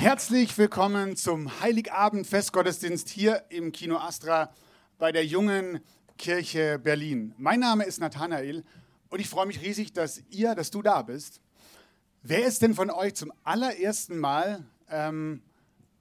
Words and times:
Herzlich 0.00 0.56
willkommen 0.56 1.14
zum 1.14 1.60
Heiligabend-Festgottesdienst 1.60 3.10
hier 3.10 3.44
im 3.50 3.70
Kino 3.70 3.98
Astra 3.98 4.50
bei 4.98 5.12
der 5.12 5.26
Jungen 5.26 5.80
Kirche 6.16 6.78
Berlin. 6.78 7.34
Mein 7.36 7.60
Name 7.60 7.84
ist 7.84 8.00
Nathanael 8.00 8.64
und 9.10 9.20
ich 9.20 9.28
freue 9.28 9.44
mich 9.44 9.60
riesig, 9.60 9.92
dass 9.92 10.22
ihr, 10.30 10.54
dass 10.54 10.70
du 10.70 10.80
da 10.80 11.02
bist. 11.02 11.42
Wer 12.22 12.46
ist 12.46 12.62
denn 12.62 12.74
von 12.74 12.88
euch 12.88 13.14
zum 13.14 13.30
allerersten 13.44 14.18
Mal 14.18 14.64
ähm, 14.88 15.42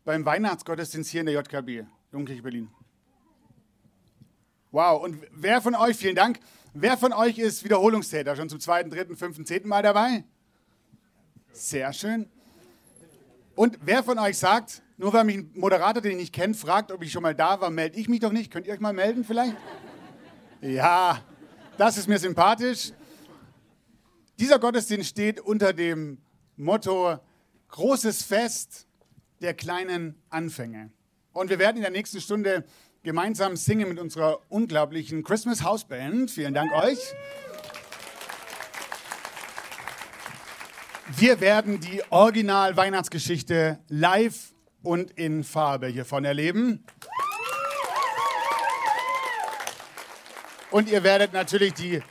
beim 0.05 0.23
Weihnachtsgottesdienst 0.23 1.11
hier 1.11 1.19
in 1.19 1.25
der 1.25 1.35
JKB, 1.35 1.85
Jugendliche 2.13 2.41
Berlin? 2.41 2.69
Wow, 4.71 5.03
und 5.03 5.17
wer 5.33 5.61
von 5.61 5.75
euch, 5.75 5.97
vielen 5.97 6.15
Dank, 6.15 6.39
wer 6.73 6.97
von 6.97 7.11
euch 7.11 7.37
ist 7.37 7.65
Wiederholungstäter, 7.65 8.37
schon 8.37 8.47
zum 8.47 8.61
zweiten, 8.61 8.91
dritten, 8.91 9.17
fünften, 9.17 9.45
zehnten 9.45 9.67
Mal 9.67 9.83
dabei? 9.83 10.23
Sehr 11.51 11.91
schön. 11.91 12.29
Und 13.59 13.77
wer 13.81 14.03
von 14.03 14.17
euch 14.19 14.37
sagt, 14.37 14.81
nur 14.95 15.11
weil 15.11 15.25
mich 15.25 15.35
ein 15.35 15.51
Moderator, 15.53 16.01
den 16.01 16.13
ich 16.13 16.17
nicht 16.17 16.33
kenne, 16.33 16.53
fragt, 16.53 16.93
ob 16.93 17.03
ich 17.03 17.11
schon 17.11 17.23
mal 17.23 17.35
da 17.35 17.59
war, 17.59 17.69
melde 17.69 17.99
ich 17.99 18.07
mich 18.07 18.21
doch 18.21 18.31
nicht. 18.31 18.53
Könnt 18.53 18.65
ihr 18.65 18.71
euch 18.71 18.79
mal 18.79 18.93
melden 18.93 19.25
vielleicht? 19.25 19.53
Ja, 20.61 21.21
das 21.77 21.97
ist 21.97 22.07
mir 22.07 22.19
sympathisch. 22.19 22.93
Dieser 24.39 24.59
Gottesdienst 24.59 25.09
steht 25.09 25.41
unter 25.41 25.73
dem 25.73 26.19
Motto 26.55 27.19
Großes 27.67 28.23
Fest 28.23 28.87
der 29.41 29.53
kleinen 29.53 30.15
Anfänge. 30.29 30.93
Und 31.33 31.49
wir 31.49 31.59
werden 31.59 31.75
in 31.75 31.83
der 31.83 31.91
nächsten 31.91 32.21
Stunde 32.21 32.63
gemeinsam 33.03 33.57
singen 33.57 33.89
mit 33.89 33.99
unserer 33.99 34.39
unglaublichen 34.47 35.21
Christmas 35.21 35.65
House 35.65 35.83
Band. 35.83 36.31
Vielen 36.31 36.53
Dank 36.53 36.71
euch. 36.71 37.13
Wir 41.15 41.41
werden 41.41 41.79
die 41.79 42.03
Original-Weihnachtsgeschichte 42.11 43.79
live 43.87 44.53
und 44.83 45.11
in 45.11 45.43
Farbe 45.43 45.87
hiervon 45.87 46.23
erleben. 46.23 46.85
Und 50.71 50.87
ihr 50.87 51.03
werdet 51.03 51.33
natürlich 51.33 51.73
die 51.73 52.03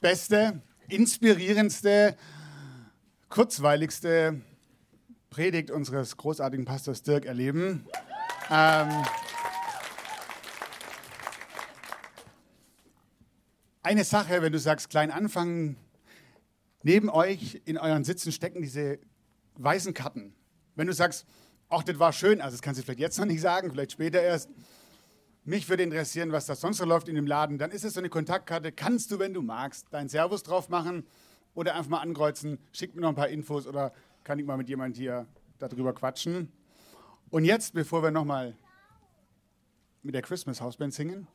beste, 0.00 0.62
inspirierendste, 0.88 2.16
kurzweiligste 3.28 4.40
Predigt 5.30 5.70
unseres 5.70 6.16
großartigen 6.16 6.64
Pastors 6.64 7.02
Dirk 7.02 7.24
erleben. 7.24 7.86
Ähm, 8.48 8.90
eine 13.82 14.04
Sache, 14.04 14.40
wenn 14.40 14.52
du 14.52 14.58
sagst, 14.58 14.88
klein 14.88 15.10
anfangen, 15.10 15.76
neben 16.82 17.08
euch 17.10 17.60
in 17.64 17.78
euren 17.78 18.04
Sitzen 18.04 18.32
stecken 18.32 18.62
diese 18.62 18.98
weißen 19.56 19.94
Karten. 19.94 20.34
Wenn 20.74 20.86
du 20.86 20.92
sagst, 20.92 21.26
ach, 21.68 21.82
das 21.82 21.98
war 21.98 22.12
schön, 22.12 22.40
also 22.40 22.54
das 22.54 22.62
kannst 22.62 22.80
du 22.80 22.84
vielleicht 22.84 23.00
jetzt 23.00 23.18
noch 23.18 23.26
nicht 23.26 23.40
sagen, 23.40 23.70
vielleicht 23.70 23.92
später 23.92 24.22
erst. 24.22 24.50
Mich 25.44 25.68
würde 25.68 25.82
interessieren, 25.82 26.30
was 26.30 26.46
da 26.46 26.54
sonst 26.54 26.76
so 26.76 26.84
läuft 26.84 27.08
in 27.08 27.16
dem 27.16 27.26
Laden. 27.26 27.58
Dann 27.58 27.72
ist 27.72 27.84
es 27.84 27.94
so 27.94 28.00
eine 28.00 28.08
Kontaktkarte. 28.08 28.70
Kannst 28.70 29.10
du, 29.10 29.18
wenn 29.18 29.34
du 29.34 29.42
magst, 29.42 29.92
deinen 29.92 30.08
Servus 30.08 30.44
drauf 30.44 30.68
machen 30.68 31.04
oder 31.54 31.74
einfach 31.74 31.90
mal 31.90 32.00
ankreuzen, 32.00 32.58
schick 32.72 32.94
mir 32.94 33.00
noch 33.00 33.08
ein 33.08 33.16
paar 33.16 33.28
Infos 33.28 33.66
oder 33.66 33.92
kann 34.22 34.38
ich 34.38 34.46
mal 34.46 34.56
mit 34.56 34.68
jemand 34.68 34.96
hier 34.96 35.26
darüber 35.58 35.92
quatschen. 35.92 36.52
Und 37.30 37.44
jetzt, 37.44 37.74
bevor 37.74 38.02
wir 38.02 38.12
nochmal 38.12 38.56
mit 40.02 40.14
der 40.14 40.22
Christmas 40.22 40.60
Houseband 40.60 40.94
singen, 40.94 41.26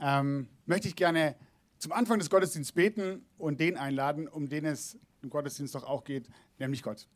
ähm, 0.00 0.48
möchte 0.66 0.88
ich 0.88 0.96
gerne 0.96 1.36
zum 1.78 1.92
Anfang 1.92 2.18
des 2.18 2.30
Gottesdienstes 2.30 2.74
beten 2.74 3.26
und 3.38 3.60
den 3.60 3.76
einladen, 3.76 4.28
um 4.28 4.48
den 4.48 4.64
es 4.64 4.98
im 5.22 5.30
Gottesdienst 5.30 5.74
doch 5.74 5.84
auch 5.84 6.04
geht, 6.04 6.28
nämlich 6.58 6.82
Gott. 6.82 7.08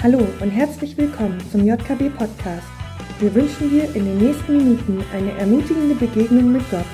Hallo 0.00 0.26
und 0.40 0.50
herzlich 0.50 0.96
willkommen 0.96 1.40
zum 1.50 1.66
JKB 1.66 2.16
Podcast. 2.16 2.68
Wir 3.18 3.34
wünschen 3.34 3.68
dir 3.68 3.84
in 3.96 4.04
den 4.04 4.18
nächsten 4.18 4.56
Minuten 4.56 5.04
eine 5.12 5.32
ermutigende 5.32 5.96
Begegnung 5.96 6.52
mit 6.52 6.70
Gott. 6.70 6.86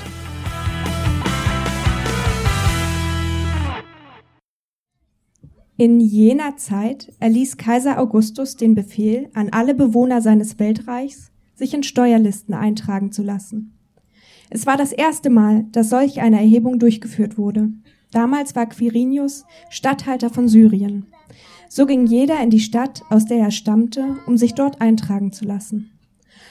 In 5.76 5.98
jener 5.98 6.56
Zeit 6.56 7.12
erließ 7.18 7.56
Kaiser 7.56 7.98
Augustus 7.98 8.56
den 8.56 8.76
Befehl 8.76 9.28
an 9.34 9.48
alle 9.50 9.74
Bewohner 9.74 10.20
seines 10.20 10.60
Weltreichs, 10.60 11.32
sich 11.56 11.74
in 11.74 11.82
Steuerlisten 11.82 12.54
eintragen 12.54 13.10
zu 13.10 13.24
lassen. 13.24 13.76
Es 14.50 14.66
war 14.66 14.76
das 14.76 14.92
erste 14.92 15.30
Mal, 15.30 15.64
dass 15.72 15.90
solch 15.90 16.20
eine 16.20 16.38
Erhebung 16.38 16.78
durchgeführt 16.78 17.38
wurde. 17.38 17.70
Damals 18.12 18.54
war 18.54 18.66
Quirinius 18.66 19.46
Statthalter 19.68 20.30
von 20.30 20.46
Syrien. 20.46 21.06
So 21.68 21.86
ging 21.86 22.06
jeder 22.06 22.40
in 22.40 22.50
die 22.50 22.60
Stadt, 22.60 23.02
aus 23.10 23.24
der 23.24 23.38
er 23.38 23.50
stammte, 23.50 24.16
um 24.26 24.36
sich 24.36 24.54
dort 24.54 24.80
eintragen 24.80 25.32
zu 25.32 25.44
lassen. 25.44 25.90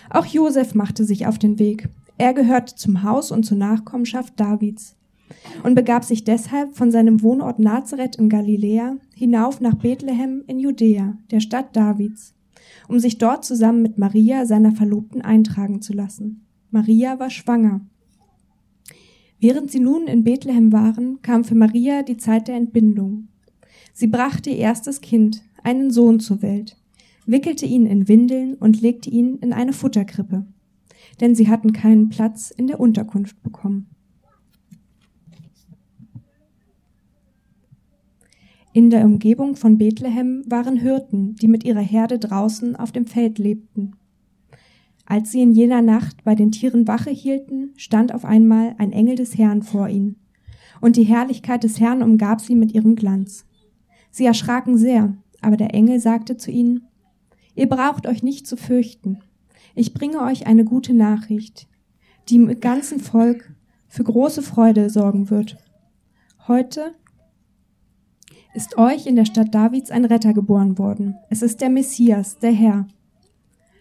Auch 0.09 0.25
Josef 0.25 0.75
machte 0.75 1.05
sich 1.05 1.27
auf 1.27 1.39
den 1.39 1.59
Weg. 1.59 1.87
Er 2.17 2.33
gehörte 2.33 2.75
zum 2.75 3.03
Haus 3.03 3.31
und 3.31 3.45
zur 3.45 3.57
Nachkommenschaft 3.57 4.37
Davids 4.37 4.97
und 5.63 5.75
begab 5.75 6.03
sich 6.03 6.23
deshalb 6.23 6.75
von 6.75 6.91
seinem 6.91 7.21
Wohnort 7.21 7.59
Nazareth 7.59 8.15
in 8.15 8.29
Galiläa 8.29 8.97
hinauf 9.15 9.61
nach 9.61 9.75
Bethlehem 9.75 10.43
in 10.47 10.59
Judäa, 10.59 11.17
der 11.31 11.39
Stadt 11.39 11.75
Davids, 11.75 12.35
um 12.87 12.99
sich 12.99 13.17
dort 13.17 13.45
zusammen 13.45 13.81
mit 13.81 13.97
Maria, 13.97 14.45
seiner 14.45 14.73
Verlobten, 14.73 15.21
eintragen 15.21 15.81
zu 15.81 15.93
lassen. 15.93 16.45
Maria 16.71 17.19
war 17.19 17.29
schwanger. 17.29 17.81
Während 19.39 19.71
sie 19.71 19.79
nun 19.79 20.07
in 20.07 20.23
Bethlehem 20.23 20.71
waren, 20.71 21.21
kam 21.21 21.43
für 21.43 21.55
Maria 21.55 22.01
die 22.01 22.17
Zeit 22.17 22.47
der 22.47 22.55
Entbindung. 22.55 23.27
Sie 23.93 24.07
brachte 24.07 24.49
ihr 24.49 24.57
erstes 24.57 25.01
Kind, 25.01 25.43
einen 25.63 25.91
Sohn 25.91 26.19
zur 26.19 26.41
Welt, 26.41 26.77
wickelte 27.25 27.65
ihn 27.65 27.85
in 27.85 28.07
Windeln 28.07 28.55
und 28.55 28.81
legte 28.81 29.09
ihn 29.09 29.37
in 29.37 29.53
eine 29.53 29.73
Futterkrippe, 29.73 30.45
denn 31.21 31.35
sie 31.35 31.47
hatten 31.47 31.73
keinen 31.73 32.09
Platz 32.09 32.51
in 32.51 32.67
der 32.67 32.79
Unterkunft 32.79 33.41
bekommen. 33.43 33.92
In 38.75 38.89
der 38.89 39.05
Umgebung 39.05 39.55
von 39.55 39.77
Bethlehem 39.77 40.43
waren 40.47 40.77
Hirten, 40.77 41.35
die 41.35 41.47
mit 41.47 41.63
ihrer 41.63 41.79
Herde 41.79 42.17
draußen 42.17 42.75
auf 42.75 42.91
dem 42.91 43.05
Feld 43.05 43.37
lebten. 43.37 43.95
Als 45.05 45.31
sie 45.31 45.43
in 45.43 45.51
jener 45.51 45.83
Nacht 45.83 46.23
bei 46.23 46.33
den 46.33 46.51
Tieren 46.51 46.87
Wache 46.87 47.11
hielten, 47.11 47.73
stand 47.77 48.15
auf 48.15 48.25
einmal 48.25 48.73
ein 48.79 48.91
Engel 48.91 49.15
des 49.15 49.37
Herrn 49.37 49.61
vor 49.61 49.89
ihnen, 49.89 50.15
und 50.81 50.95
die 50.95 51.03
Herrlichkeit 51.03 51.63
des 51.63 51.79
Herrn 51.79 52.01
umgab 52.01 52.41
sie 52.41 52.55
mit 52.55 52.73
ihrem 52.73 52.95
Glanz. 52.95 53.45
Sie 54.09 54.25
erschraken 54.25 54.75
sehr, 54.75 55.15
aber 55.39 55.55
der 55.55 55.75
Engel 55.75 55.99
sagte 55.99 56.35
zu 56.37 56.49
ihnen, 56.49 56.87
Ihr 57.55 57.69
braucht 57.69 58.07
euch 58.07 58.23
nicht 58.23 58.47
zu 58.47 58.57
fürchten. 58.57 59.19
Ich 59.75 59.93
bringe 59.93 60.23
euch 60.23 60.47
eine 60.47 60.65
gute 60.65 60.95
Nachricht, 60.95 61.67
die 62.27 62.37
im 62.37 62.59
ganzen 62.59 62.99
Volk 62.99 63.53
für 63.87 64.03
große 64.03 64.41
Freude 64.41 64.89
sorgen 64.89 65.29
wird. 65.29 65.57
Heute 66.47 66.95
ist 68.53 68.77
euch 68.77 69.07
in 69.07 69.15
der 69.15 69.25
Stadt 69.25 69.53
Davids 69.53 69.89
ein 69.89 70.05
Retter 70.05 70.33
geboren 70.33 70.77
worden. 70.77 71.15
Es 71.29 71.41
ist 71.41 71.61
der 71.61 71.69
Messias, 71.69 72.37
der 72.37 72.51
Herr. 72.51 72.87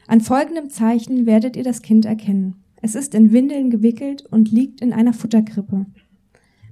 An 0.06 0.20
folgendem 0.20 0.70
Zeichen 0.70 1.26
werdet 1.26 1.56
ihr 1.56 1.64
das 1.64 1.82
Kind 1.82 2.04
erkennen. 2.04 2.56
Es 2.80 2.94
ist 2.94 3.14
in 3.14 3.32
Windeln 3.32 3.70
gewickelt 3.70 4.24
und 4.30 4.50
liegt 4.50 4.80
in 4.80 4.92
einer 4.92 5.12
Futterkrippe. 5.12 5.86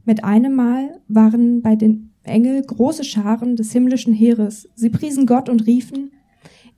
Mit 0.05 0.25
einem 0.25 0.55
Mal 0.55 1.01
waren 1.09 1.63
bei 1.63 1.77
den 1.77 2.11
Engel 2.23 2.63
große 2.63 3.05
Scharen 3.05 3.57
des 3.57 3.73
himmlischen 3.73 4.15
Heeres. 4.15 4.69
Sie 4.75 4.91
priesen 4.91 5.27
Gott 5.27 5.49
und 5.49 5.67
riefen, 5.67 6.11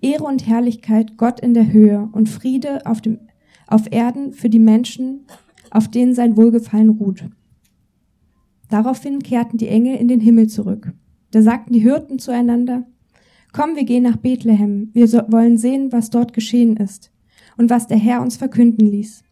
Ehre 0.01 0.25
und 0.25 0.47
Herrlichkeit 0.47 1.17
Gott 1.17 1.41
in 1.41 1.55
der 1.55 1.73
Höhe 1.73 2.09
und 2.13 2.29
Friede 2.29 2.85
auf, 2.85 3.01
dem, 3.01 3.21
auf 3.69 3.91
Erden 3.91 4.33
für 4.33 4.51
die 4.51 4.59
Menschen, 4.59 5.21
auf 5.71 5.89
denen 5.89 6.15
sein 6.15 6.37
Wohlgefallen 6.37 6.91
ruht. 6.91 7.25
Daraufhin 8.69 9.23
kehrten 9.23 9.59
die 9.59 9.69
Engel 9.69 9.97
in 9.97 10.09
den 10.09 10.21
Himmel 10.21 10.49
zurück. 10.49 10.93
Da 11.33 11.43
sagten 11.43 11.73
die 11.73 11.81
Hirten 11.81 12.19
zueinander, 12.19 12.87
Komm, 13.53 13.77
wir 13.77 13.85
gehen 13.85 14.05
nach 14.05 14.17
Bethlehem, 14.17 14.91
wir 14.95 15.09
so 15.09 15.21
wollen 15.29 15.59
sehen, 15.59 15.93
was 15.93 16.09
dort 16.09 16.33
geschehen 16.33 16.77
ist 16.77 17.11
und 17.59 17.69
was 17.69 17.87
der 17.87 17.99
Herr 17.99 18.23
uns 18.23 18.37
verkünden 18.37 18.87
ließ. 18.87 19.25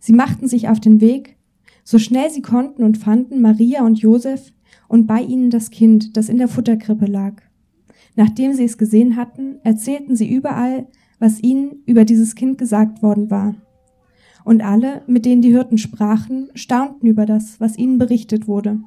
Sie 0.00 0.12
machten 0.12 0.48
sich 0.48 0.68
auf 0.68 0.80
den 0.80 1.00
Weg, 1.02 1.36
so 1.84 1.98
schnell 1.98 2.30
sie 2.30 2.40
konnten 2.40 2.82
und 2.82 2.96
fanden 2.96 3.42
Maria 3.42 3.84
und 3.84 3.98
Josef 3.98 4.52
und 4.88 5.06
bei 5.06 5.20
ihnen 5.20 5.50
das 5.50 5.70
Kind, 5.70 6.16
das 6.16 6.28
in 6.28 6.38
der 6.38 6.48
Futterkrippe 6.48 7.06
lag. 7.06 7.42
Nachdem 8.16 8.52
sie 8.52 8.64
es 8.64 8.78
gesehen 8.78 9.16
hatten, 9.16 9.58
erzählten 9.64 10.16
sie 10.16 10.30
überall, 10.30 10.86
was 11.18 11.42
ihnen 11.42 11.82
über 11.84 12.04
dieses 12.04 12.34
Kind 12.34 12.58
gesagt 12.58 13.02
worden 13.02 13.30
war. 13.30 13.54
Und 14.44 14.62
alle, 14.62 15.02
mit 15.06 15.26
denen 15.26 15.42
die 15.42 15.50
Hirten 15.50 15.78
sprachen, 15.78 16.48
staunten 16.54 17.06
über 17.06 17.26
das, 17.26 17.60
was 17.60 17.76
ihnen 17.76 17.98
berichtet 17.98 18.48
wurde. 18.48 18.80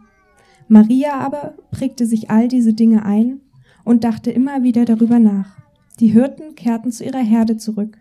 Maria 0.72 1.16
aber 1.16 1.56
prägte 1.72 2.06
sich 2.06 2.32
all 2.32 2.48
diese 2.48 2.74
Dinge 2.74 3.04
ein 3.04 3.42
und 3.84 4.06
dachte 4.06 4.32
immer 4.32 4.64
wieder 4.64 4.86
darüber 4.86 5.20
nach. 5.20 5.58
Die 6.00 6.08
Hirten 6.08 6.56
kehrten 6.56 6.94
zu 6.94 7.04
ihrer 7.04 7.20
Herde 7.20 7.58
zurück. 7.58 7.98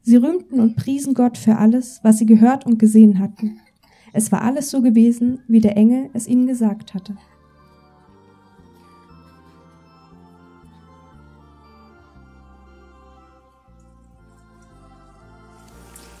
Sie 0.00 0.16
rühmten 0.16 0.58
und 0.58 0.76
priesen 0.76 1.12
Gott 1.12 1.36
für 1.36 1.58
alles, 1.58 2.00
was 2.04 2.16
sie 2.16 2.24
gehört 2.24 2.64
und 2.64 2.78
gesehen 2.78 3.18
hatten. 3.18 3.60
Es 4.14 4.32
war 4.32 4.40
alles 4.40 4.70
so 4.70 4.80
gewesen, 4.80 5.40
wie 5.46 5.60
der 5.60 5.76
Engel 5.76 6.08
es 6.14 6.26
ihnen 6.26 6.46
gesagt 6.46 6.94
hatte. 6.94 7.18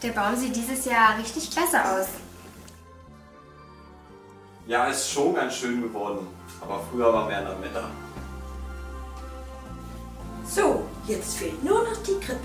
Der 0.02 0.10
Baum 0.10 0.36
sieht 0.36 0.54
dieses 0.54 0.84
Jahr 0.84 1.18
richtig 1.18 1.50
klasse 1.50 1.82
aus. 1.82 2.25
Ja, 4.66 4.86
ist 4.86 5.10
schon 5.10 5.34
ganz 5.34 5.54
schön 5.54 5.80
geworden. 5.80 6.26
Aber 6.60 6.80
früher 6.90 7.12
war 7.12 7.26
mehr 7.26 7.56
Mittag. 7.60 7.84
So, 10.44 10.84
jetzt 11.06 11.36
fehlt 11.36 11.62
nur 11.62 11.84
noch 11.84 12.02
die 12.02 12.18
Krippe. 12.18 12.40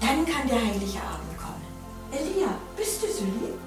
Dann 0.00 0.26
kann 0.26 0.48
der 0.48 0.58
heilige 0.58 0.98
Abend 0.98 1.38
kommen. 1.38 1.64
Elia, 2.10 2.48
bist 2.76 3.02
du 3.02 3.06
so 3.06 3.24
lieb? 3.24 3.58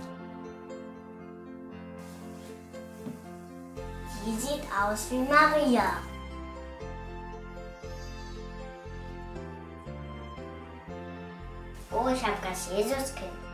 Die 4.25 4.39
sieht 4.39 4.63
aus 4.71 5.07
wie 5.09 5.19
Maria. 5.19 5.93
Oh, 11.91 12.09
ich 12.13 12.23
habe 12.23 12.37
das 12.43 12.69
Jesuskind. 12.69 13.44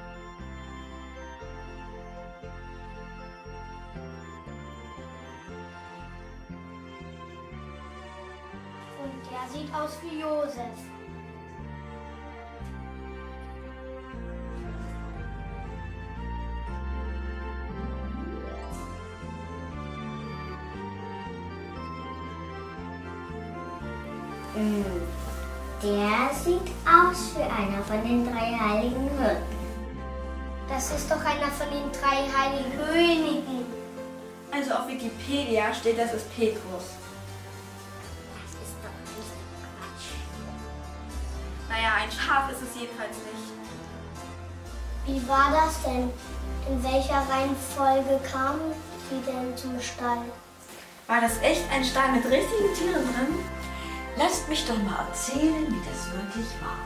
Der 9.31 9.47
sieht 9.49 9.73
aus 9.73 9.91
wie 10.03 10.19
Josef. 10.19 10.77
Hm, 24.53 24.85
Der 25.81 26.35
sieht 26.35 26.59
aus 26.85 27.35
wie 27.35 27.41
einer 27.41 27.81
von 27.83 28.03
den 28.03 28.25
drei 28.25 28.51
heiligen 28.53 29.09
Hirten. 29.17 29.61
Das 30.67 30.91
ist 30.91 31.09
doch 31.09 31.23
einer 31.23 31.47
von 31.47 31.67
den 31.69 31.89
drei 31.91 32.27
heiligen 32.29 32.71
Königen. 32.77 33.65
Also 34.51 34.73
auf 34.73 34.87
Wikipedia 34.89 35.73
steht, 35.73 35.97
das 35.97 36.13
ist 36.13 36.35
Petrus. 36.35 37.00
Jedenfalls 42.81 43.17
nicht. 43.29 43.51
Wie 45.05 45.27
war 45.27 45.51
das 45.51 45.81
denn? 45.83 46.09
In 46.69 46.83
welcher 46.83 47.25
Reihenfolge 47.29 48.19
kamen 48.31 48.73
die 49.09 49.25
denn 49.25 49.57
zum 49.57 49.79
Stall? 49.79 50.25
War 51.07 51.21
das 51.21 51.41
echt 51.41 51.63
ein 51.71 51.83
Stall 51.83 52.11
mit 52.13 52.25
richtigen 52.25 52.73
Tieren 52.75 53.03
drin? 53.03 53.39
Lasst 54.17 54.47
mich 54.47 54.65
doch 54.65 54.77
mal 54.77 55.05
erzählen, 55.07 55.67
wie 55.67 55.81
das 55.89 56.11
wirklich 56.11 56.47
war. 56.61 56.77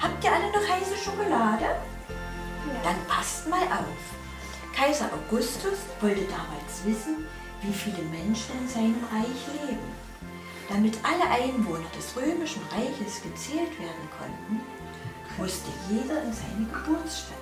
Habt 0.00 0.24
ihr 0.24 0.32
alle 0.32 0.50
noch 0.50 0.68
heiße 0.68 0.96
Schokolade? 0.96 1.76
Dann 2.82 2.96
passt 3.06 3.48
mal 3.48 3.62
auf. 3.62 4.00
Kaiser 4.74 5.10
Augustus 5.12 5.78
wollte 6.00 6.22
damals 6.22 6.84
wissen, 6.84 7.26
wie 7.62 7.72
viele 7.72 8.02
Menschen 8.04 8.58
in 8.60 8.68
seinem 8.68 9.04
Reich 9.12 9.66
leben. 9.66 9.92
Damit 10.68 10.98
alle 11.02 11.28
Einwohner 11.30 11.88
des 11.96 12.14
römischen 12.16 12.62
Reiches 12.70 13.22
gezählt 13.22 13.78
werden 13.80 14.08
konnten, 14.18 14.60
musste 15.38 15.70
jeder 15.88 16.22
in 16.22 16.32
seine 16.32 16.66
Geburtsstadt 16.66 17.38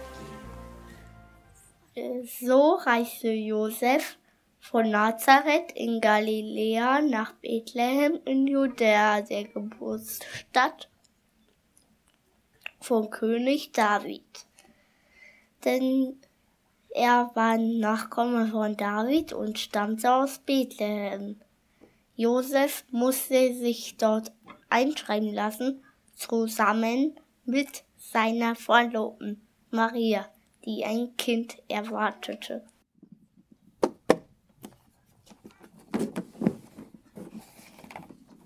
gehen. 1.95 2.27
So 2.27 2.75
reiste 2.75 3.31
Josef 3.31 4.19
von 4.61 4.91
Nazareth 4.91 5.73
in 5.75 6.01
Galiläa 6.03 7.01
nach 7.01 7.33
Bethlehem 7.35 8.21
in 8.27 8.47
Judäa, 8.47 9.23
der 9.23 9.45
Geburtsstadt 9.45 10.91
von 12.81 13.09
König 13.09 13.73
David. 13.73 14.47
Denn 15.65 16.21
er 16.91 17.31
war 17.35 17.57
Nachkomme 17.57 18.49
von 18.49 18.77
David 18.77 19.33
und 19.33 19.59
stammte 19.59 20.13
aus 20.13 20.39
Bethlehem. 20.39 21.41
Josef 22.15 22.85
musste 22.91 23.55
sich 23.55 23.97
dort 23.97 24.33
einschreiben 24.69 25.33
lassen, 25.33 25.83
zusammen 26.15 27.19
mit 27.47 27.86
seiner 28.13 28.55
Verlobten 28.55 29.47
Maria, 29.71 30.27
die 30.65 30.85
ein 30.85 31.17
Kind 31.17 31.57
erwartete. 31.69 32.65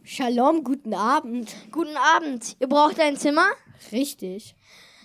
Shalom, 0.03 0.65
guten 0.65 0.95
Abend. 0.95 1.55
Guten 1.71 1.97
Abend. 1.97 2.57
Ihr 2.59 2.69
braucht 2.69 2.99
ein 2.99 3.17
Zimmer? 3.17 3.47
Richtig. 3.93 4.57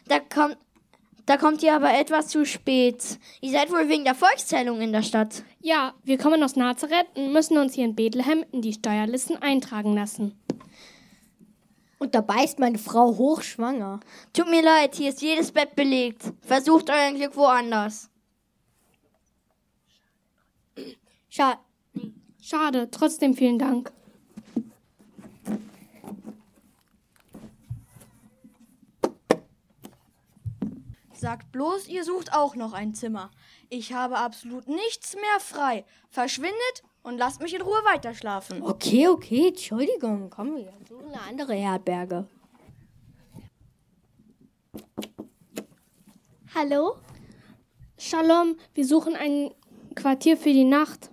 Da 0.07 0.19
kommt, 0.19 0.57
da 1.25 1.37
kommt 1.37 1.61
ihr 1.61 1.75
aber 1.75 1.93
etwas 1.93 2.27
zu 2.27 2.45
spät. 2.45 3.19
Ihr 3.41 3.51
seid 3.51 3.71
wohl 3.71 3.87
wegen 3.89 4.03
der 4.03 4.15
Volkszählung 4.15 4.81
in 4.81 4.93
der 4.93 5.03
Stadt. 5.03 5.43
Ja, 5.61 5.93
wir 6.03 6.17
kommen 6.17 6.41
aus 6.41 6.55
Nazareth 6.55 7.07
und 7.15 7.33
müssen 7.33 7.57
uns 7.57 7.75
hier 7.75 7.85
in 7.85 7.95
Bethlehem 7.95 8.43
in 8.51 8.61
die 8.61 8.73
Steuerlisten 8.73 9.41
eintragen 9.41 9.93
lassen. 9.93 10.39
Und 12.05 12.13
dabei 12.13 12.43
ist 12.43 12.59
meine 12.59 12.77
Frau 12.77 13.17
hochschwanger. 13.17 13.99
Tut 14.31 14.47
mir 14.47 14.61
leid, 14.61 14.93
hier 14.93 15.09
ist 15.09 15.23
jedes 15.23 15.51
Bett 15.51 15.75
belegt. 15.75 16.21
Versucht 16.41 16.91
euer 16.91 17.11
Glück 17.13 17.35
woanders. 17.35 18.11
Scha 21.31 21.59
Schade, 22.39 22.91
trotzdem 22.91 23.33
vielen 23.33 23.57
Dank. 23.57 23.91
Sagt 31.11 31.51
bloß, 31.51 31.87
ihr 31.87 32.03
sucht 32.03 32.33
auch 32.33 32.55
noch 32.55 32.73
ein 32.73 32.93
Zimmer. 32.93 33.31
Ich 33.69 33.93
habe 33.93 34.19
absolut 34.19 34.67
nichts 34.67 35.15
mehr 35.15 35.39
frei. 35.39 35.85
Verschwindet 36.11 36.83
und 37.05 37.19
lasst 37.19 37.39
mich 37.39 37.53
in 37.53 37.61
Ruhe 37.61 37.79
weiterschlafen. 37.85 38.61
Okay, 38.63 39.07
okay, 39.07 39.49
Entschuldigung. 39.49 40.29
Komm, 40.29 40.55
wir 40.55 40.73
suchen 40.89 41.07
eine 41.07 41.21
andere 41.21 41.53
Herberge. 41.53 42.27
Hallo? 46.53 46.95
Shalom, 47.97 48.55
wir 48.73 48.85
suchen 48.85 49.15
ein 49.15 49.51
Quartier 49.93 50.35
für 50.35 50.51
die 50.51 50.63
Nacht. 50.63 51.11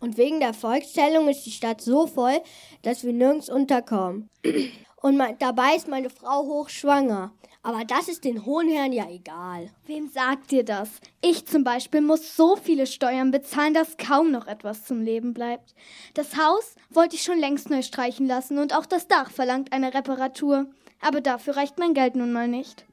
Und 0.00 0.18
wegen 0.18 0.40
der 0.40 0.52
Volkszählung 0.52 1.28
ist 1.28 1.46
die 1.46 1.50
Stadt 1.50 1.80
so 1.80 2.06
voll, 2.06 2.40
dass 2.82 3.02
wir 3.04 3.12
nirgends 3.12 3.48
unterkommen. 3.48 4.28
Und 5.00 5.16
mein, 5.16 5.38
dabei 5.38 5.76
ist 5.76 5.88
meine 5.88 6.10
Frau 6.10 6.44
hochschwanger. 6.44 7.32
Aber 7.64 7.84
das 7.84 8.08
ist 8.08 8.24
den 8.24 8.44
hohen 8.44 8.68
Herren 8.68 8.92
ja 8.92 9.08
egal. 9.08 9.70
Wem 9.86 10.08
sagt 10.08 10.50
ihr 10.50 10.64
das? 10.64 11.00
Ich 11.20 11.46
zum 11.46 11.62
Beispiel 11.62 12.00
muss 12.00 12.36
so 12.36 12.56
viele 12.56 12.88
Steuern 12.88 13.30
bezahlen, 13.30 13.72
dass 13.72 13.96
kaum 13.96 14.32
noch 14.32 14.48
etwas 14.48 14.84
zum 14.84 15.00
Leben 15.00 15.32
bleibt. 15.32 15.74
Das 16.14 16.36
Haus 16.36 16.74
wollte 16.90 17.14
ich 17.14 17.22
schon 17.22 17.38
längst 17.38 17.70
neu 17.70 17.82
streichen 17.82 18.26
lassen 18.26 18.58
und 18.58 18.74
auch 18.74 18.84
das 18.84 19.06
Dach 19.06 19.30
verlangt 19.30 19.72
eine 19.72 19.94
Reparatur. 19.94 20.66
Aber 21.00 21.20
dafür 21.20 21.56
reicht 21.56 21.78
mein 21.78 21.94
Geld 21.94 22.16
nun 22.16 22.32
mal 22.32 22.48
nicht. 22.48 22.84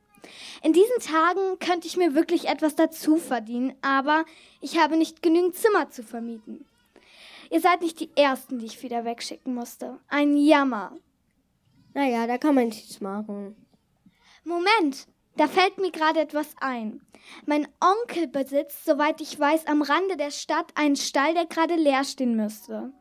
In 0.62 0.74
diesen 0.74 1.00
Tagen 1.00 1.58
könnte 1.60 1.88
ich 1.88 1.98
mir 1.98 2.14
wirklich 2.14 2.48
etwas 2.48 2.76
dazu 2.76 3.18
verdienen, 3.18 3.74
aber 3.82 4.24
ich 4.62 4.78
habe 4.78 4.98
nicht 4.98 5.24
genügend 5.24 5.56
Zimmer 5.56 5.90
zu 5.90 6.04
vermieten. 6.04 6.66
Ihr 7.50 7.62
seid 7.62 7.82
nicht 7.82 8.00
die 8.00 8.12
Ersten, 8.16 8.60
die 8.60 8.68
ich 8.68 8.84
wieder 8.84 9.04
wegschicken 9.04 9.56
musste. 9.56 9.98
Ein 10.08 10.38
Jammer. 10.38 10.92
Naja, 11.96 12.28
da 12.28 12.38
kann 12.38 12.54
man 12.54 12.66
nichts 12.66 13.02
machen. 13.02 13.56
Moment, 14.43 15.08
da 15.38 15.48
fällt 15.48 15.77
mir 15.77 15.91
gerade 15.91 16.19
etwas 16.19 16.55
ein. 16.60 17.01
Mein 17.46 17.67
Onkel 17.79 18.27
besitzt, 18.27 18.86
soweit 18.86 19.22
ich 19.22 19.39
weiß, 19.39 19.67
am 19.67 19.81
Rande 19.81 20.17
der 20.17 20.31
Stadt 20.31 20.72
einen 20.75 20.96
Stall, 20.96 21.34
der 21.34 21.46
gerade 21.46 21.75
leer 21.75 22.03
stehen 22.03 22.36
müsste. 22.36 22.91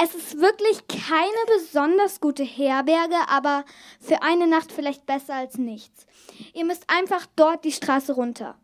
Es 0.00 0.14
ist 0.14 0.38
wirklich 0.38 0.86
keine 0.86 1.58
besonders 1.58 2.20
gute 2.20 2.44
Herberge, 2.44 3.28
aber 3.28 3.64
für 4.00 4.22
eine 4.22 4.46
Nacht 4.46 4.72
vielleicht 4.72 5.06
besser 5.06 5.34
als 5.34 5.58
nichts. 5.58 6.06
Ihr 6.54 6.64
müsst 6.64 6.88
einfach 6.88 7.26
dort 7.36 7.64
die 7.64 7.72
Straße 7.72 8.12
runter. 8.14 8.58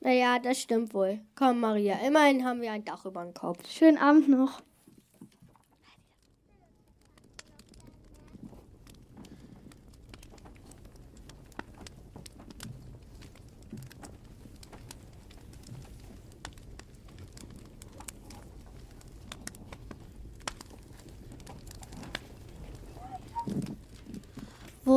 Naja, 0.00 0.38
das 0.38 0.58
stimmt 0.58 0.94
wohl. 0.94 1.20
Komm, 1.36 1.60
Maria, 1.60 1.98
immerhin 2.06 2.44
haben 2.44 2.62
wir 2.62 2.72
ein 2.72 2.84
Dach 2.84 3.04
über 3.04 3.22
dem 3.22 3.34
Kopf. 3.34 3.58
Schönen 3.70 3.98
Abend 3.98 4.28
noch. 4.28 4.60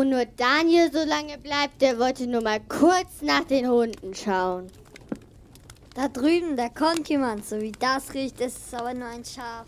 Wo 0.03 0.09
nur 0.09 0.25
Daniel 0.25 0.91
so 0.91 1.05
lange 1.05 1.37
bleibt, 1.37 1.81
der 1.81 1.97
wollte 1.97 2.27
nur 2.27 2.41
mal 2.41 2.59
kurz 2.59 3.21
nach 3.21 3.45
den 3.45 3.69
Hunden 3.69 4.13
schauen. 4.13 4.69
Da 5.95 6.09
drüben, 6.09 6.57
da 6.57 6.67
kommt 6.67 7.07
jemand. 7.07 7.45
So 7.45 7.61
wie 7.61 7.71
das 7.71 8.13
riecht, 8.13 8.41
ist 8.41 8.67
es 8.67 8.73
aber 8.73 8.93
nur 8.93 9.07
ein 9.07 9.23
Schaf. 9.23 9.65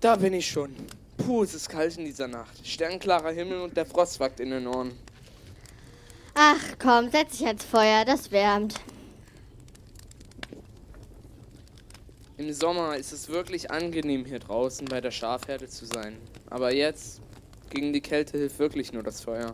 Da 0.00 0.16
bin 0.16 0.32
ich 0.32 0.48
schon. 0.48 0.74
Puh, 1.18 1.44
es 1.44 1.54
ist 1.54 1.68
kalt 1.68 1.96
in 1.98 2.04
dieser 2.04 2.26
Nacht. 2.26 2.66
Sternklarer 2.66 3.30
Himmel 3.30 3.60
und 3.60 3.76
der 3.76 3.86
Frost 3.86 4.18
wackt 4.18 4.40
in 4.40 4.50
den 4.50 4.66
Ohren. 4.66 4.92
Ach 6.34 6.78
komm, 6.80 7.10
setz 7.10 7.38
dich 7.38 7.46
ans 7.46 7.64
Feuer, 7.64 8.04
das 8.04 8.32
wärmt. 8.32 8.74
Im 12.48 12.54
Sommer 12.54 12.96
ist 12.96 13.12
es 13.12 13.28
wirklich 13.28 13.70
angenehm, 13.70 14.24
hier 14.24 14.38
draußen 14.38 14.86
bei 14.86 15.02
der 15.02 15.10
Schafherde 15.10 15.68
zu 15.68 15.84
sein. 15.84 16.16
Aber 16.48 16.72
jetzt, 16.72 17.20
gegen 17.68 17.92
die 17.92 18.00
Kälte 18.00 18.38
hilft 18.38 18.58
wirklich 18.58 18.90
nur 18.90 19.02
das 19.02 19.20
Feuer. 19.20 19.52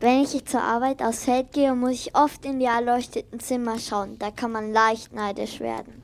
Wenn 0.00 0.20
ich 0.20 0.44
zur 0.44 0.60
Arbeit 0.60 1.00
aufs 1.00 1.24
Feld 1.24 1.52
gehe, 1.52 1.74
muss 1.74 1.92
ich 1.92 2.14
oft 2.14 2.44
in 2.44 2.60
die 2.60 2.66
erleuchteten 2.66 3.40
Zimmer 3.40 3.78
schauen. 3.78 4.18
Da 4.18 4.30
kann 4.30 4.52
man 4.52 4.70
leicht 4.70 5.14
neidisch 5.14 5.58
werden. 5.58 6.02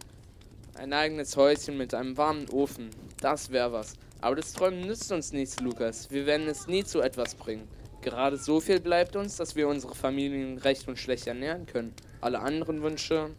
Ein 0.73 0.95
eigenes 0.95 1.37
Häuschen 1.37 1.77
mit 1.77 1.93
einem 1.93 2.17
warmen 2.17 2.49
Ofen, 2.49 2.89
das 3.21 3.51
wäre 3.51 3.73
was. 3.73 3.93
Aber 4.23 4.37
das 4.37 4.55
Träumen 4.55 4.87
nützt 4.87 5.13
uns 5.13 5.35
nichts, 5.35 5.61
Lukas. 5.61 6.11
Wir 6.11 6.25
werden 6.25 6.49
es 6.49 6.67
nie 6.67 6.83
zu 6.83 7.03
etwas 7.03 7.35
bringen. 7.35 7.69
Gerade 8.01 8.39
so 8.39 8.59
viel 8.59 8.81
bleibt 8.81 9.17
uns, 9.17 9.37
dass 9.37 9.55
wir 9.55 9.69
unsere 9.69 9.95
Familien 9.95 10.57
recht 10.57 10.89
und 10.89 10.99
schlecht 10.99 11.27
ernähren 11.27 11.67
können. 11.67 11.93
Alle 12.21 12.41
anderen 12.41 12.83
Wünsche. 12.83 13.31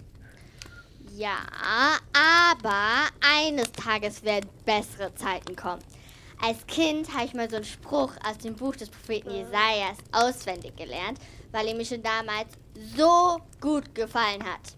Ja, 1.16 1.38
aber 2.14 3.10
eines 3.22 3.72
Tages 3.74 4.24
werden 4.24 4.50
bessere 4.66 5.14
Zeiten 5.16 5.56
kommen. 5.56 5.84
Als 6.42 6.66
Kind 6.68 7.14
habe 7.14 7.26
ich 7.26 7.34
mal 7.34 7.50
so 7.50 7.58
einen 7.58 7.66
Spruch 7.66 8.14
aus 8.26 8.38
dem 8.38 8.56
Buch 8.56 8.76
des 8.76 8.90
Propheten 8.90 9.32
Jesajas 9.32 9.98
auswendig 10.14 10.78
gelernt, 10.78 11.20
weil 11.52 11.68
er 11.68 11.76
mir 11.76 11.84
schon 11.84 12.02
damals 12.02 12.48
so 12.96 13.42
gut 13.60 13.94
gefallen 13.94 14.44
hat. 14.44 14.76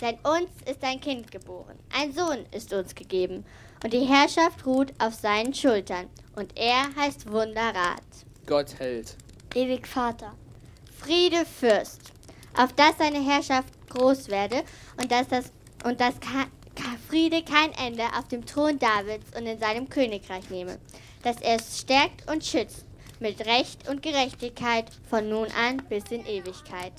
Denn 0.00 0.16
uns 0.22 0.50
ist 0.70 0.84
ein 0.84 1.00
Kind 1.00 1.32
geboren, 1.32 1.78
ein 1.92 2.12
Sohn 2.12 2.46
ist 2.52 2.72
uns 2.72 2.94
gegeben, 2.94 3.44
und 3.82 3.92
die 3.92 4.04
Herrschaft 4.04 4.64
ruht 4.66 4.92
auf 4.98 5.14
seinen 5.14 5.52
Schultern, 5.52 6.08
und 6.36 6.56
er 6.56 6.94
heißt 6.94 7.30
Wunderrat. 7.30 8.02
Gott 8.46 8.78
hält. 8.78 9.16
Ewig 9.54 9.86
Vater. 9.86 10.34
Friede 10.96 11.44
Fürst, 11.44 12.12
auf 12.56 12.72
dass 12.72 12.98
seine 12.98 13.24
Herrschaft 13.24 13.72
groß 13.90 14.28
werde 14.28 14.62
und 15.00 15.10
dass 15.10 15.28
das 15.28 15.52
und 15.84 16.00
dass 16.00 16.14
Friede 17.08 17.42
kein 17.42 17.72
Ende 17.72 18.04
auf 18.18 18.28
dem 18.28 18.44
Thron 18.46 18.78
Davids 18.78 19.36
und 19.36 19.46
in 19.46 19.58
seinem 19.58 19.88
Königreich 19.88 20.48
nehme, 20.50 20.78
dass 21.22 21.40
er 21.40 21.56
es 21.56 21.78
stärkt 21.80 22.28
und 22.30 22.44
schützt 22.44 22.86
mit 23.20 23.40
Recht 23.46 23.88
und 23.88 24.02
Gerechtigkeit 24.02 24.86
von 25.08 25.28
nun 25.28 25.48
an 25.52 25.82
bis 25.88 26.04
in 26.10 26.26
Ewigkeit. 26.26 26.92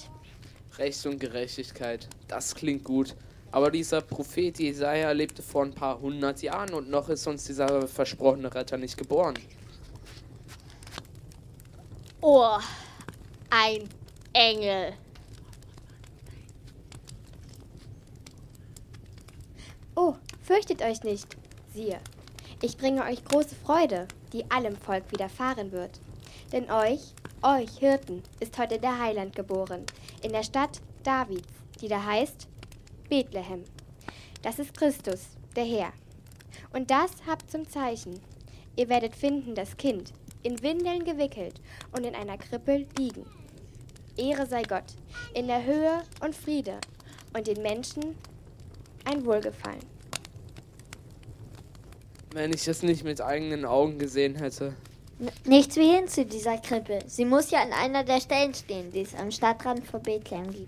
Recht 0.78 1.06
und 1.06 1.20
Gerechtigkeit, 1.20 2.08
das 2.28 2.54
klingt 2.56 2.84
gut. 2.84 3.16
Aber 3.52 3.72
dieser 3.72 4.02
Prophet 4.02 4.60
Jesaja 4.60 5.12
lebte 5.12 5.42
vor 5.42 5.64
ein 5.64 5.74
paar 5.74 6.00
hundert 6.00 6.42
Jahren 6.42 6.74
und 6.74 6.90
noch 6.90 7.10
ist 7.10 7.26
uns 7.28 7.46
dieser 7.46 7.88
versprochene 7.88 8.54
Retter 8.54 8.78
nicht 8.78 8.98
geboren. 8.98 9.36
Oh, 12.22 12.58
ein 13.50 13.88
Engel. 14.34 14.94
Oh, 19.96 20.16
fürchtet 20.46 20.82
euch 20.82 21.04
nicht. 21.04 21.36
Siehe, 21.74 22.00
ich 22.62 22.78
bringe 22.78 23.04
euch 23.04 23.24
große 23.26 23.56
Freude, 23.56 24.08
die 24.32 24.50
allem 24.52 24.76
Volk 24.76 25.12
widerfahren 25.12 25.72
wird. 25.72 26.00
Denn 26.52 26.70
euch, 26.72 27.02
euch 27.42 27.78
Hirten, 27.80 28.22
ist 28.40 28.58
heute 28.58 28.80
der 28.80 29.00
Heiland 29.00 29.36
geboren, 29.36 29.86
in 30.22 30.32
der 30.32 30.44
Stadt 30.44 30.82
Davids, 31.04 31.48
die 31.82 31.88
da 31.88 32.04
heißt 32.04 32.48
Bethlehem. 33.10 33.64
Das 34.42 34.60
ist 34.60 34.78
Christus, 34.78 35.22
der 35.56 35.66
Herr. 35.66 35.94
Und 36.74 36.92
das 36.92 37.12
habt 37.28 37.50
zum 37.50 37.68
Zeichen. 37.68 38.20
Ihr 38.76 38.90
werdet 38.90 39.16
finden 39.16 39.56
das 39.56 39.78
Kind, 39.78 40.14
in 40.44 40.62
Windeln 40.62 41.04
gewickelt 41.04 41.60
und 41.92 42.06
in 42.06 42.16
einer 42.16 42.38
Krippe 42.38 42.86
liegen. 42.98 43.26
Ehre 44.18 44.46
sei 44.46 44.64
Gott, 44.64 44.94
in 45.34 45.48
der 45.48 45.66
Höhe 45.66 46.04
und 46.24 46.36
Friede 46.36 46.80
und 47.34 47.48
den 47.48 47.62
Menschen 47.62 48.16
ein 49.06 49.26
Wohlgefallen. 49.26 49.95
Wenn 52.36 52.52
ich 52.52 52.68
es 52.68 52.84
nicht 52.84 53.06
mit 53.06 53.22
eigenen 53.22 53.64
Augen 53.64 53.98
gesehen 53.98 54.36
hätte. 54.36 54.74
N 55.20 55.32
nichts 55.46 55.78
wie 55.78 55.90
hin 55.90 56.10
zu 56.10 56.26
dieser 56.26 56.58
Krippe. 56.58 57.00
Sie 57.08 57.24
muss 57.24 57.50
ja 57.50 57.62
an 57.62 57.72
einer 57.72 58.04
der 58.04 58.20
Stellen 58.20 58.54
stehen, 58.54 58.92
die 58.92 59.00
es 59.00 59.16
am 59.16 59.32
Stadtrand 59.32 59.88
von 59.88 60.04
Bethlehem 60.04 60.52
gibt. 60.52 60.68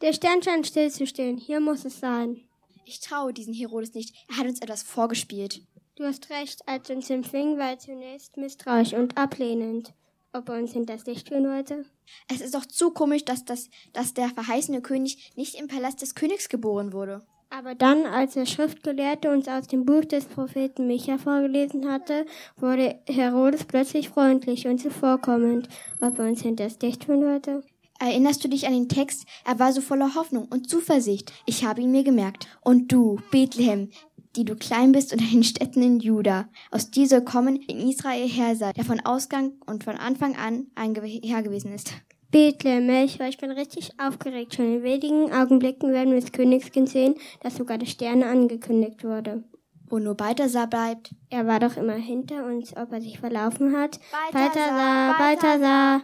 Der 0.00 0.12
Stern 0.12 0.44
scheint 0.44 0.68
stillzustehen. 0.68 1.38
Hier 1.38 1.58
muss 1.58 1.84
es 1.84 1.98
sein. 1.98 2.40
Ich 2.84 3.00
traue 3.00 3.32
diesen 3.32 3.52
Herodes 3.52 3.94
nicht. 3.94 4.14
Er 4.30 4.36
hat 4.36 4.46
uns 4.46 4.62
etwas 4.62 4.84
vorgespielt. 4.84 5.62
Du 5.96 6.04
hast 6.04 6.30
recht, 6.30 6.60
als 6.68 6.88
uns 6.88 7.10
empfing, 7.10 7.58
war 7.58 7.70
er 7.70 7.78
zunächst 7.80 8.36
misstrauisch 8.36 8.92
und 8.92 9.18
ablehnend. 9.18 9.92
Ob 10.32 10.48
er 10.48 10.58
uns 10.58 10.72
hinters 10.72 11.06
Licht 11.06 11.28
führen 11.28 11.48
wollte? 11.48 11.84
Es 12.32 12.40
ist 12.40 12.54
doch 12.54 12.66
zu 12.66 12.90
komisch, 12.90 13.24
dass, 13.24 13.44
das, 13.44 13.70
dass 13.92 14.14
der 14.14 14.28
verheißene 14.28 14.82
König 14.82 15.32
nicht 15.36 15.54
im 15.54 15.68
Palast 15.68 16.02
des 16.02 16.14
Königs 16.14 16.48
geboren 16.48 16.92
wurde. 16.92 17.22
Aber 17.50 17.74
dann, 17.74 18.04
als 18.04 18.34
der 18.34 18.44
Schriftgelehrte 18.44 19.30
uns 19.30 19.48
aus 19.48 19.68
dem 19.68 19.86
Buch 19.86 20.04
des 20.04 20.26
Propheten 20.26 20.86
Micha 20.86 21.16
vorgelesen 21.16 21.90
hatte, 21.90 22.26
wurde 22.58 23.00
Herodes 23.08 23.64
plötzlich 23.64 24.10
freundlich 24.10 24.66
und 24.66 24.78
zuvorkommend. 24.78 25.68
Ob 26.02 26.18
er 26.18 26.26
uns 26.26 26.42
hinters 26.42 26.78
Licht 26.82 27.04
führen 27.04 27.24
wollte? 27.24 27.62
Erinnerst 27.98 28.44
du 28.44 28.48
dich 28.48 28.66
an 28.66 28.74
den 28.74 28.88
Text? 28.88 29.26
Er 29.44 29.58
war 29.58 29.72
so 29.72 29.80
voller 29.80 30.14
Hoffnung 30.14 30.46
und 30.50 30.68
Zuversicht. 30.68 31.32
Ich 31.46 31.64
habe 31.64 31.80
ihn 31.80 31.90
mir 31.90 32.04
gemerkt. 32.04 32.46
Und 32.60 32.92
du, 32.92 33.18
Bethlehem, 33.30 33.90
die 34.36 34.44
du 34.44 34.56
klein 34.56 34.92
bist 34.92 35.12
unter 35.12 35.24
den 35.24 35.44
Städten 35.44 35.82
in 35.82 36.00
Juda. 36.00 36.48
Aus 36.70 36.90
dir 36.90 37.06
soll 37.06 37.22
kommen 37.22 37.56
in 37.56 37.88
Israel 37.88 38.28
Herr 38.28 38.56
sei, 38.56 38.72
der 38.72 38.84
von 38.84 39.00
Ausgang 39.00 39.52
und 39.66 39.84
von 39.84 39.96
Anfang 39.96 40.36
an 40.36 40.66
ein 40.74 40.94
Herr 40.94 41.42
gewesen 41.42 41.72
ist. 41.72 41.92
Bethlehem, 42.30 42.90
ich, 42.90 43.18
ich 43.18 43.38
bin 43.38 43.50
richtig 43.50 43.92
aufgeregt. 43.98 44.54
Schon 44.54 44.76
in 44.76 44.82
wenigen 44.82 45.32
Augenblicken 45.32 45.92
werden 45.92 46.12
wir 46.12 46.20
das 46.20 46.32
Königskind 46.32 46.88
sehen, 46.88 47.14
das 47.40 47.56
sogar 47.56 47.78
der 47.78 47.86
Sterne 47.86 48.26
angekündigt 48.26 49.02
wurde. 49.02 49.44
Wo 49.86 49.98
nur 49.98 50.14
Balthasar 50.14 50.66
bleibt. 50.66 51.14
Er 51.30 51.46
war 51.46 51.60
doch 51.60 51.78
immer 51.78 51.94
hinter 51.94 52.44
uns, 52.44 52.76
ob 52.76 52.92
er 52.92 53.00
sich 53.00 53.18
verlaufen 53.18 53.74
hat. 53.74 53.98
Balthasar, 54.32 55.16
Balthasar. 55.16 55.18
Balthasar. 55.18 56.02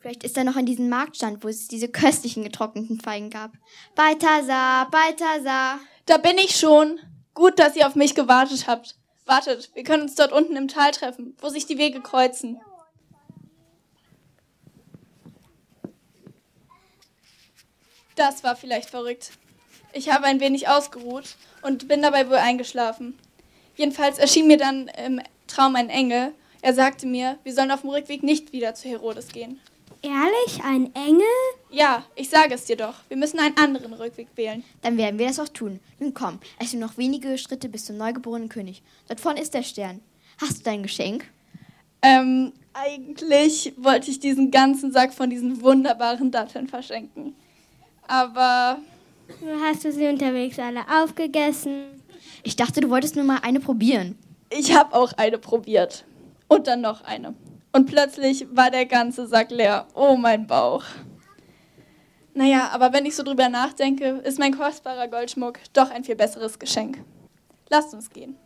Vielleicht 0.00 0.24
ist 0.24 0.36
er 0.36 0.44
noch 0.44 0.56
an 0.56 0.66
diesem 0.66 0.88
Marktstand, 0.88 1.42
wo 1.44 1.48
es 1.48 1.68
diese 1.68 1.88
köstlichen 1.88 2.42
getrockneten 2.42 3.00
Feigen 3.00 3.30
gab. 3.30 3.52
Balthasar, 3.94 4.90
Balthasar. 4.90 5.78
Da 6.06 6.18
bin 6.18 6.38
ich 6.38 6.56
schon. 6.56 6.98
Gut, 7.36 7.58
dass 7.58 7.76
ihr 7.76 7.86
auf 7.86 7.96
mich 7.96 8.14
gewartet 8.14 8.66
habt. 8.66 8.94
Wartet, 9.26 9.70
wir 9.74 9.84
können 9.84 10.04
uns 10.04 10.14
dort 10.14 10.32
unten 10.32 10.56
im 10.56 10.68
Tal 10.68 10.90
treffen, 10.90 11.36
wo 11.38 11.50
sich 11.50 11.66
die 11.66 11.76
Wege 11.76 12.00
kreuzen. 12.00 12.58
Das 18.14 18.42
war 18.42 18.56
vielleicht 18.56 18.88
verrückt. 18.88 19.32
Ich 19.92 20.10
habe 20.10 20.24
ein 20.24 20.40
wenig 20.40 20.68
ausgeruht 20.68 21.36
und 21.60 21.88
bin 21.88 22.00
dabei 22.00 22.26
wohl 22.30 22.36
eingeschlafen. 22.36 23.18
Jedenfalls 23.74 24.16
erschien 24.16 24.46
mir 24.46 24.56
dann 24.56 24.88
im 24.88 25.20
Traum 25.46 25.76
ein 25.76 25.90
Engel. 25.90 26.32
Er 26.62 26.72
sagte 26.72 27.06
mir, 27.06 27.38
wir 27.44 27.52
sollen 27.52 27.70
auf 27.70 27.82
dem 27.82 27.90
Rückweg 27.90 28.22
nicht 28.22 28.54
wieder 28.54 28.74
zu 28.74 28.88
Herodes 28.88 29.28
gehen. 29.28 29.60
Ehrlich? 30.06 30.62
Ein 30.62 30.94
Engel? 30.94 31.26
Ja, 31.68 32.04
ich 32.14 32.28
sage 32.28 32.54
es 32.54 32.64
dir 32.64 32.76
doch. 32.76 32.94
Wir 33.08 33.16
müssen 33.16 33.40
einen 33.40 33.56
anderen 33.56 33.92
Rückweg 33.92 34.28
wählen. 34.36 34.62
Dann 34.82 34.96
werden 34.98 35.18
wir 35.18 35.26
das 35.26 35.40
auch 35.40 35.48
tun. 35.48 35.80
Nun 35.98 36.14
komm, 36.14 36.38
es 36.60 36.70
sind 36.70 36.78
noch 36.78 36.96
wenige 36.96 37.36
Schritte 37.38 37.68
bis 37.68 37.86
zum 37.86 37.96
neugeborenen 37.96 38.48
König. 38.48 38.84
Dort 39.08 39.18
vorne 39.18 39.40
ist 39.40 39.52
der 39.52 39.64
Stern. 39.64 40.00
Hast 40.40 40.58
du 40.58 40.62
dein 40.62 40.84
Geschenk? 40.84 41.24
Ähm, 42.02 42.52
eigentlich 42.72 43.74
wollte 43.78 44.12
ich 44.12 44.20
diesen 44.20 44.52
ganzen 44.52 44.92
Sack 44.92 45.12
von 45.12 45.28
diesen 45.28 45.60
wunderbaren 45.60 46.30
Datteln 46.30 46.68
verschenken. 46.68 47.34
Aber. 48.06 48.78
Hast 49.60 49.84
du 49.84 49.90
sie 49.90 50.06
unterwegs 50.06 50.56
alle 50.60 50.82
aufgegessen? 51.02 52.00
Ich 52.44 52.54
dachte, 52.54 52.80
du 52.80 52.90
wolltest 52.90 53.16
nur 53.16 53.24
mal 53.24 53.40
eine 53.42 53.58
probieren. 53.58 54.16
Ich 54.50 54.72
habe 54.72 54.94
auch 54.94 55.12
eine 55.14 55.38
probiert. 55.38 56.04
Und 56.46 56.68
dann 56.68 56.80
noch 56.80 57.02
eine. 57.02 57.34
Und 57.76 57.84
plötzlich 57.84 58.46
war 58.56 58.70
der 58.70 58.86
ganze 58.86 59.26
Sack 59.26 59.50
leer. 59.50 59.86
Oh, 59.94 60.16
mein 60.16 60.46
Bauch. 60.46 60.82
Naja, 62.32 62.70
aber 62.72 62.94
wenn 62.94 63.04
ich 63.04 63.14
so 63.14 63.22
drüber 63.22 63.50
nachdenke, 63.50 64.22
ist 64.24 64.38
mein 64.38 64.56
kostbarer 64.56 65.08
Goldschmuck 65.08 65.58
doch 65.74 65.90
ein 65.90 66.02
viel 66.02 66.16
besseres 66.16 66.58
Geschenk. 66.58 67.04
Lasst 67.68 67.92
uns 67.92 68.08
gehen. 68.08 68.38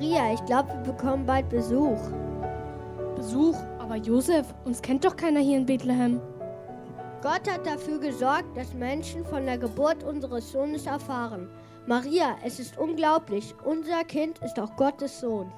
Maria, 0.00 0.32
ich 0.32 0.42
glaube, 0.46 0.70
wir 0.70 0.94
bekommen 0.94 1.26
bald 1.26 1.50
Besuch. 1.50 2.00
Besuch? 3.16 3.56
Aber 3.78 3.96
Josef, 3.96 4.46
uns 4.64 4.80
kennt 4.80 5.04
doch 5.04 5.14
keiner 5.14 5.40
hier 5.40 5.58
in 5.58 5.66
Bethlehem. 5.66 6.22
Gott 7.20 7.46
hat 7.46 7.66
dafür 7.66 8.00
gesorgt, 8.00 8.56
dass 8.56 8.72
Menschen 8.72 9.26
von 9.26 9.44
der 9.44 9.58
Geburt 9.58 10.02
unseres 10.02 10.52
Sohnes 10.52 10.86
erfahren. 10.86 11.50
Maria, 11.86 12.36
es 12.42 12.58
ist 12.58 12.78
unglaublich. 12.78 13.54
Unser 13.62 14.02
Kind 14.04 14.38
ist 14.38 14.58
auch 14.58 14.74
Gottes 14.76 15.20
Sohn. 15.20 15.52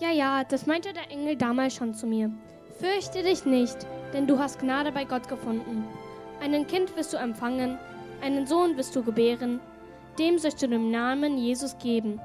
Ja, 0.00 0.10
ja, 0.10 0.42
das 0.42 0.66
meinte 0.66 0.92
der 0.92 1.08
Engel 1.08 1.36
damals 1.36 1.76
schon 1.76 1.94
zu 1.94 2.08
mir. 2.08 2.32
Fürchte 2.80 3.22
dich 3.22 3.44
nicht, 3.44 3.86
denn 4.12 4.26
du 4.26 4.40
hast 4.40 4.58
Gnade 4.58 4.90
bei 4.90 5.04
Gott 5.04 5.28
gefunden. 5.28 5.84
Einen 6.42 6.66
Kind 6.66 6.96
wirst 6.96 7.12
du 7.12 7.16
empfangen, 7.16 7.78
einen 8.20 8.48
Sohn 8.48 8.76
wirst 8.76 8.96
du 8.96 9.04
gebären, 9.04 9.60
dem 10.18 10.36
sollst 10.36 10.60
du 10.60 10.66
den 10.66 10.90
Namen 10.90 11.38
Jesus 11.38 11.78
geben. 11.78 12.20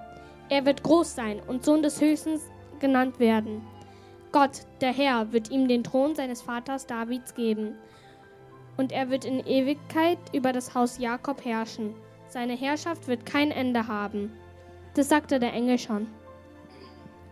Er 0.49 0.65
wird 0.65 0.83
groß 0.83 1.15
sein 1.15 1.39
und 1.47 1.63
Sohn 1.63 1.83
des 1.83 2.01
Höchsten 2.01 2.39
genannt 2.79 3.19
werden. 3.19 3.61
Gott, 4.31 4.61
der 4.81 4.91
Herr, 4.91 5.31
wird 5.31 5.51
ihm 5.51 5.67
den 5.67 5.83
Thron 5.83 6.15
seines 6.15 6.41
Vaters 6.41 6.87
Davids 6.87 7.33
geben. 7.35 7.75
Und 8.77 8.91
er 8.91 9.09
wird 9.09 9.25
in 9.25 9.45
Ewigkeit 9.45 10.17
über 10.33 10.51
das 10.51 10.73
Haus 10.73 10.97
Jakob 10.97 11.43
herrschen. 11.45 11.93
Seine 12.27 12.53
Herrschaft 12.53 13.07
wird 13.07 13.25
kein 13.25 13.51
Ende 13.51 13.87
haben. 13.87 14.31
Das 14.95 15.09
sagte 15.09 15.39
der 15.39 15.53
Engel 15.53 15.77
schon. 15.77 16.07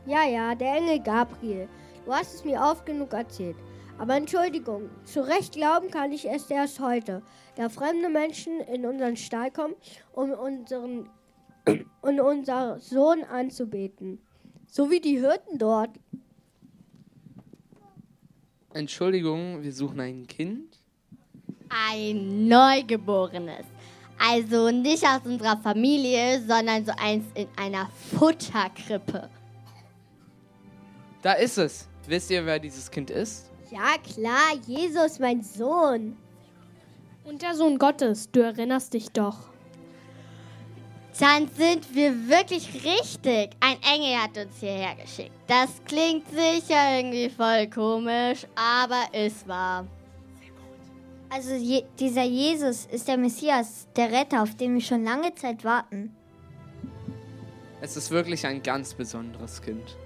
Ja, 0.06 0.24
ja, 0.24 0.56
der 0.56 0.76
Engel 0.76 1.00
Gabriel. 1.00 1.68
Du 2.06 2.14
hast 2.14 2.36
es 2.36 2.46
mir 2.46 2.62
oft 2.62 2.86
genug 2.86 3.14
erzählt. 3.14 3.58
Aber 4.00 4.16
Entschuldigung, 4.16 4.90
zu 5.06 5.22
Recht 5.22 5.54
glauben 5.54 5.90
kann 5.90 6.12
ich 6.12 6.30
es 6.30 6.50
erst 6.52 6.80
heute, 6.80 7.24
da 7.56 7.68
fremde 7.68 8.10
Menschen 8.10 8.60
in 8.62 8.86
unseren 8.86 9.18
Stall 9.18 9.50
kommen, 9.50 9.74
um 10.14 10.32
unseren 10.32 11.10
und 12.02 12.20
unser 12.20 12.80
Sohn 12.80 13.24
anzubeten. 13.24 14.20
So 14.68 14.90
wie 14.90 15.00
die 15.00 15.20
Hirten 15.20 15.58
dort. 15.58 15.92
Entschuldigung, 18.74 19.64
wir 19.64 19.74
suchen 19.74 20.00
ein 20.00 20.28
Kind? 20.28 20.80
Ein 21.70 22.48
Neugeborenes. 22.48 23.66
Also 24.20 24.72
nicht 24.72 25.04
aus 25.04 25.22
unserer 25.26 25.58
Familie, 25.58 26.42
sondern 26.42 26.86
so 26.86 26.92
eins 26.98 27.26
in 27.36 27.48
einer 27.56 27.90
Futterkrippe. 28.18 29.30
Da 31.22 31.34
ist 31.34 31.58
es. 31.58 31.88
Wisst 32.08 32.30
ihr, 32.32 32.46
wer 32.46 32.60
dieses 32.60 32.90
Kind 32.90 33.10
ist? 33.10 33.52
Ja, 33.70 33.98
klar, 34.02 34.56
Jesus, 34.66 35.20
mein 35.20 35.44
Sohn. 35.44 36.16
Und 37.26 37.42
der 37.42 37.54
Sohn 37.54 37.78
Gottes, 37.78 38.32
du 38.32 38.40
erinnerst 38.40 38.94
dich 38.94 39.12
doch. 39.12 39.50
Dann 41.20 41.50
sind 41.58 41.96
wir 41.96 42.30
wirklich 42.30 42.70
richtig. 42.76 43.50
Ein 43.60 43.78
Engel 43.82 44.22
hat 44.22 44.38
uns 44.38 44.60
hierher 44.60 44.96
geschickt. 44.96 45.32
Das 45.48 45.70
klingt 45.86 46.30
sicher 46.30 46.98
irgendwie 46.98 47.30
voll 47.30 47.68
komisch, 47.68 48.46
aber 48.56 49.04
es 49.12 49.48
war. 49.48 49.88
Also 51.30 51.56
je, 51.56 51.84
dieser 52.00 52.24
Jesus 52.24 52.86
ist 52.86 53.08
der 53.08 53.18
Messias, 53.18 53.88
der 53.96 54.12
Retter, 54.12 54.44
auf 54.44 54.56
den 54.56 54.76
wir 54.76 54.82
schon 54.82 55.04
lange 55.04 55.34
Zeit 55.36 55.64
warten. 55.64 56.16
Es 57.82 57.98
ist 57.98 58.12
wirklich 58.12 58.46
ein 58.46 58.62
ganz 58.62 58.94
besonderes 58.94 59.62
Kind. 59.62 59.98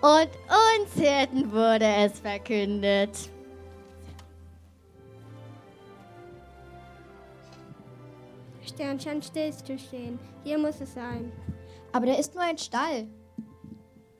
Und 0.00 0.30
uns 0.48 0.94
Hirten 0.94 1.52
wurde 1.52 1.86
es 1.86 2.18
verkündet. 2.18 3.10
Stillst 9.22 9.68
du 9.68 9.78
stehen. 9.78 10.18
Hier 10.44 10.58
muss 10.58 10.80
es 10.80 10.94
sein. 10.94 11.30
Aber 11.92 12.06
der 12.06 12.18
ist 12.18 12.34
nur 12.34 12.42
ein 12.42 12.58
Stall. 12.58 13.06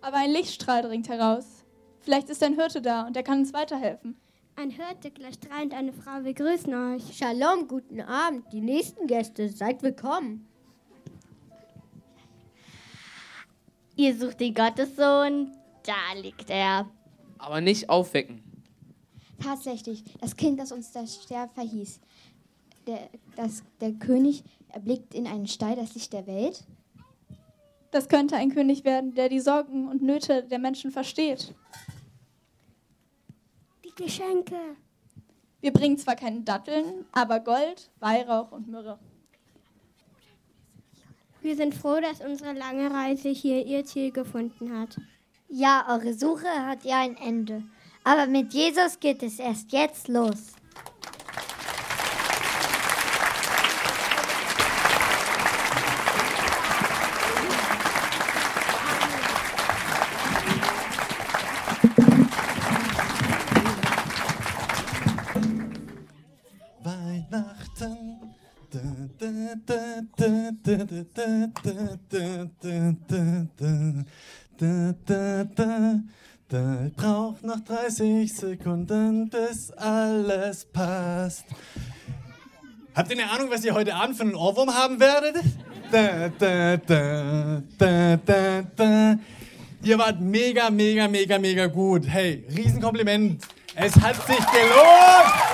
Aber 0.00 0.16
ein 0.16 0.30
Lichtstrahl 0.30 0.82
dringt 0.82 1.08
heraus. 1.08 1.64
Vielleicht 2.00 2.28
ist 2.28 2.42
ein 2.42 2.54
Hirte 2.54 2.82
da 2.82 3.06
und 3.06 3.16
er 3.16 3.22
kann 3.22 3.40
uns 3.40 3.52
weiterhelfen. 3.52 4.16
Ein 4.56 4.70
Hirte, 4.70 5.10
gleich 5.10 5.34
strahlend 5.34 5.72
eine 5.72 5.92
Frau, 5.92 6.24
wir 6.24 6.34
grüßen 6.34 6.74
euch. 6.74 7.16
Shalom, 7.16 7.66
guten 7.68 8.00
Abend. 8.00 8.44
Die 8.52 8.60
nächsten 8.60 9.06
Gäste, 9.06 9.48
seid 9.48 9.82
willkommen. 9.82 10.46
Ihr 13.96 14.16
sucht 14.16 14.40
den 14.40 14.54
Gottessohn, 14.54 15.52
da 15.84 16.20
liegt 16.20 16.50
er. 16.50 16.90
Aber 17.38 17.60
nicht 17.60 17.88
aufwecken. 17.88 18.42
Tatsächlich, 19.42 20.04
das 20.20 20.36
Kind, 20.36 20.60
das 20.60 20.72
uns 20.72 20.92
der 20.92 21.06
Stern 21.06 21.50
verhieß. 21.50 22.00
Der, 22.86 23.08
das, 23.36 23.62
der 23.80 23.92
König 23.92 24.42
erblickt 24.68 25.14
in 25.14 25.26
einen 25.26 25.46
Stall 25.46 25.76
das 25.76 25.94
Licht 25.94 26.12
der 26.12 26.26
Welt. 26.26 26.64
Das 27.90 28.08
könnte 28.08 28.36
ein 28.36 28.50
König 28.52 28.84
werden, 28.84 29.14
der 29.14 29.28
die 29.28 29.40
Sorgen 29.40 29.88
und 29.88 30.02
Nöte 30.02 30.42
der 30.44 30.58
Menschen 30.58 30.90
versteht. 30.90 31.54
Die 33.84 34.02
Geschenke. 34.02 34.56
Wir 35.60 35.72
bringen 35.72 35.98
zwar 35.98 36.16
keine 36.16 36.40
Datteln, 36.40 37.04
aber 37.12 37.38
Gold, 37.38 37.90
Weihrauch 38.00 38.50
und 38.50 38.68
Myrrhe. 38.68 38.98
Wir 41.42 41.56
sind 41.56 41.74
froh, 41.74 42.00
dass 42.00 42.20
unsere 42.20 42.52
lange 42.52 42.90
Reise 42.90 43.28
hier 43.28 43.66
ihr 43.66 43.84
Ziel 43.84 44.10
gefunden 44.10 44.78
hat. 44.78 44.96
Ja, 45.48 45.84
eure 45.88 46.14
Suche 46.14 46.48
hat 46.48 46.84
ja 46.84 47.00
ein 47.00 47.16
Ende. 47.16 47.62
Aber 48.04 48.26
mit 48.26 48.54
Jesus 48.54 48.98
geht 48.98 49.22
es 49.22 49.38
erst 49.38 49.70
jetzt 49.72 50.08
los. 50.08 50.54
Ich 76.48 76.96
brauch 76.96 77.40
noch 77.42 77.60
30 77.66 78.32
Sekunden, 78.32 79.30
bis 79.30 79.70
alles 79.72 80.66
passt. 80.66 81.46
Habt 82.94 83.10
ihr 83.10 83.22
eine 83.22 83.30
Ahnung, 83.30 83.50
was 83.50 83.64
ihr 83.64 83.72
heute 83.72 83.94
Abend 83.94 84.16
für 84.16 84.24
einen 84.24 84.34
Ohrwurm 84.34 84.74
haben 84.74 85.00
werdet? 85.00 85.36
Da, 85.90 86.28
da, 86.28 86.76
da. 88.76 89.18
Ihr 89.82 89.98
wart 89.98 90.20
mega, 90.20 90.70
mega, 90.70 91.08
mega, 91.08 91.38
mega 91.38 91.66
gut. 91.66 92.06
Hey, 92.06 92.46
Riesenkompliment. 92.54 93.42
Es 93.74 93.96
hat 93.96 94.16
sich 94.26 94.36
gelohnt. 94.36 95.51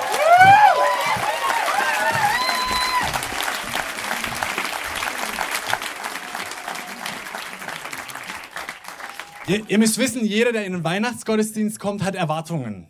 Ihr, 9.48 9.64
ihr, 9.66 9.78
müsst 9.78 9.96
wissen, 9.96 10.26
jeder, 10.26 10.52
der 10.52 10.66
in 10.66 10.74
den 10.74 10.84
Weihnachtsgottesdienst 10.84 11.80
kommt, 11.80 12.04
hat 12.04 12.14
Erwartungen. 12.14 12.86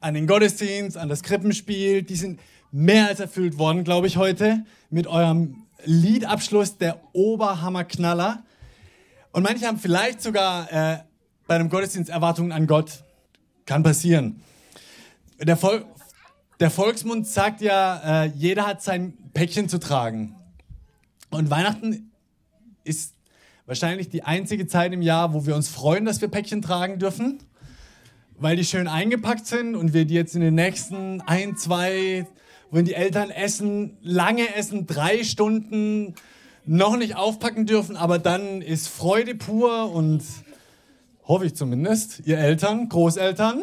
An 0.00 0.14
den 0.14 0.26
Gottesdienst, 0.26 0.96
an 0.96 1.10
das 1.10 1.22
Krippenspiel. 1.22 2.02
Die 2.02 2.16
sind 2.16 2.40
mehr 2.72 3.08
als 3.08 3.20
erfüllt 3.20 3.58
worden, 3.58 3.84
glaube 3.84 4.06
ich, 4.06 4.16
heute. 4.16 4.64
Mit 4.88 5.06
eurem 5.06 5.66
Liedabschluss, 5.84 6.78
der 6.78 7.02
Oberhammerknaller. 7.12 8.42
Und 9.32 9.42
manche 9.42 9.66
haben 9.66 9.78
vielleicht 9.78 10.22
sogar 10.22 10.72
äh, 10.72 10.98
bei 11.46 11.56
einem 11.56 11.68
Gottesdienst 11.68 12.08
Erwartungen 12.08 12.52
an 12.52 12.66
Gott. 12.66 13.04
Kann 13.66 13.82
passieren. 13.82 14.42
Der, 15.38 15.60
Vol 15.60 15.84
der 16.60 16.70
Volksmund 16.70 17.26
sagt 17.26 17.60
ja, 17.60 18.24
äh, 18.24 18.26
jeder 18.34 18.66
hat 18.66 18.82
sein 18.82 19.18
Päckchen 19.34 19.68
zu 19.68 19.78
tragen. 19.78 20.34
Und 21.28 21.50
Weihnachten 21.50 22.10
ist 22.84 23.14
wahrscheinlich 23.70 24.08
die 24.08 24.24
einzige 24.24 24.66
Zeit 24.66 24.92
im 24.92 25.00
Jahr, 25.00 25.32
wo 25.32 25.46
wir 25.46 25.54
uns 25.54 25.68
freuen, 25.68 26.04
dass 26.04 26.20
wir 26.20 26.26
Päckchen 26.26 26.60
tragen 26.60 26.98
dürfen, 26.98 27.38
weil 28.36 28.56
die 28.56 28.64
schön 28.64 28.88
eingepackt 28.88 29.46
sind 29.46 29.76
und 29.76 29.94
wir 29.94 30.06
die 30.06 30.14
jetzt 30.14 30.34
in 30.34 30.40
den 30.40 30.56
nächsten 30.56 31.20
ein, 31.20 31.56
zwei, 31.56 32.26
wenn 32.72 32.84
die 32.84 32.94
Eltern 32.94 33.30
essen, 33.30 33.96
lange 34.02 34.56
essen, 34.56 34.88
drei 34.88 35.22
Stunden 35.22 36.16
noch 36.66 36.96
nicht 36.96 37.14
aufpacken 37.14 37.64
dürfen, 37.64 37.96
aber 37.96 38.18
dann 38.18 38.60
ist 38.60 38.88
Freude 38.88 39.36
pur 39.36 39.92
und 39.92 40.24
hoffe 41.28 41.46
ich 41.46 41.54
zumindest, 41.54 42.26
ihr 42.26 42.38
Eltern, 42.38 42.88
Großeltern, 42.88 43.62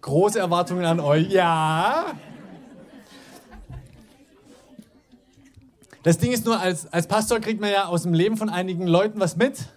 große 0.00 0.38
Erwartungen 0.38 0.86
an 0.86 0.98
euch. 0.98 1.30
Ja. 1.30 2.06
Das 6.02 6.18
Ding 6.18 6.32
ist 6.32 6.44
nur, 6.44 6.58
als, 6.58 6.92
als 6.92 7.06
Pastor 7.06 7.38
kriegt 7.38 7.60
man 7.60 7.70
ja 7.70 7.86
aus 7.86 8.02
dem 8.02 8.12
Leben 8.12 8.36
von 8.36 8.48
einigen 8.48 8.86
Leuten 8.86 9.20
was 9.20 9.36
mit. 9.36 9.68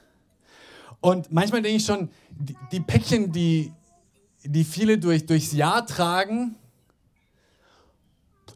Und 0.99 1.31
manchmal 1.31 1.61
denke 1.61 1.77
ich 1.77 1.85
schon, 1.85 2.09
die, 2.31 2.57
die 2.71 2.79
Päckchen, 2.79 3.31
die, 3.31 3.71
die 4.43 4.63
viele 4.63 4.97
durch, 4.97 5.27
durchs 5.27 5.51
Jahr 5.51 5.85
tragen, 5.85 6.55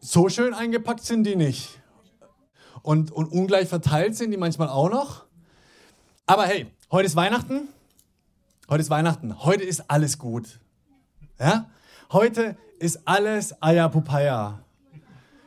so 0.02 0.30
schön 0.30 0.54
eingepackt 0.54 1.04
sind 1.04 1.26
die 1.26 1.36
nicht. 1.36 1.80
Und, 2.82 3.12
und 3.12 3.28
ungleich 3.28 3.68
verteilt 3.68 4.16
sind 4.16 4.32
die 4.32 4.38
manchmal 4.38 4.70
auch 4.70 4.90
noch. 4.90 5.26
Aber 6.26 6.46
hey, 6.46 6.68
heute 6.92 7.06
ist 7.06 7.16
Weihnachten. 7.16 7.68
Heute 8.70 8.82
ist 8.82 8.90
Weihnachten. 8.90 9.44
Heute 9.44 9.64
ist 9.64 9.90
alles 9.90 10.18
gut. 10.18 10.60
Ja? 11.40 11.70
Heute 12.12 12.58
ist 12.80 13.08
alles 13.08 13.62
Ayapupaya. 13.62 14.64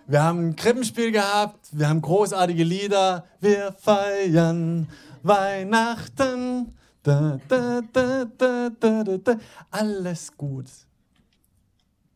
Wir 0.07 0.23
haben 0.23 0.49
ein 0.49 0.57
Krippenspiel 0.57 1.13
gehabt, 1.13 1.69
wir 1.73 1.89
haben 1.89 2.03
großartige 2.03 2.65
Lieder. 2.65 3.25
Wir 3.41 3.73
feiern 3.73 4.89
Weihnachten. 5.23 6.75
Da, 7.03 7.41
da, 7.49 7.81
da. 7.91 9.37
Alles 9.71 10.37
gut. 10.37 10.67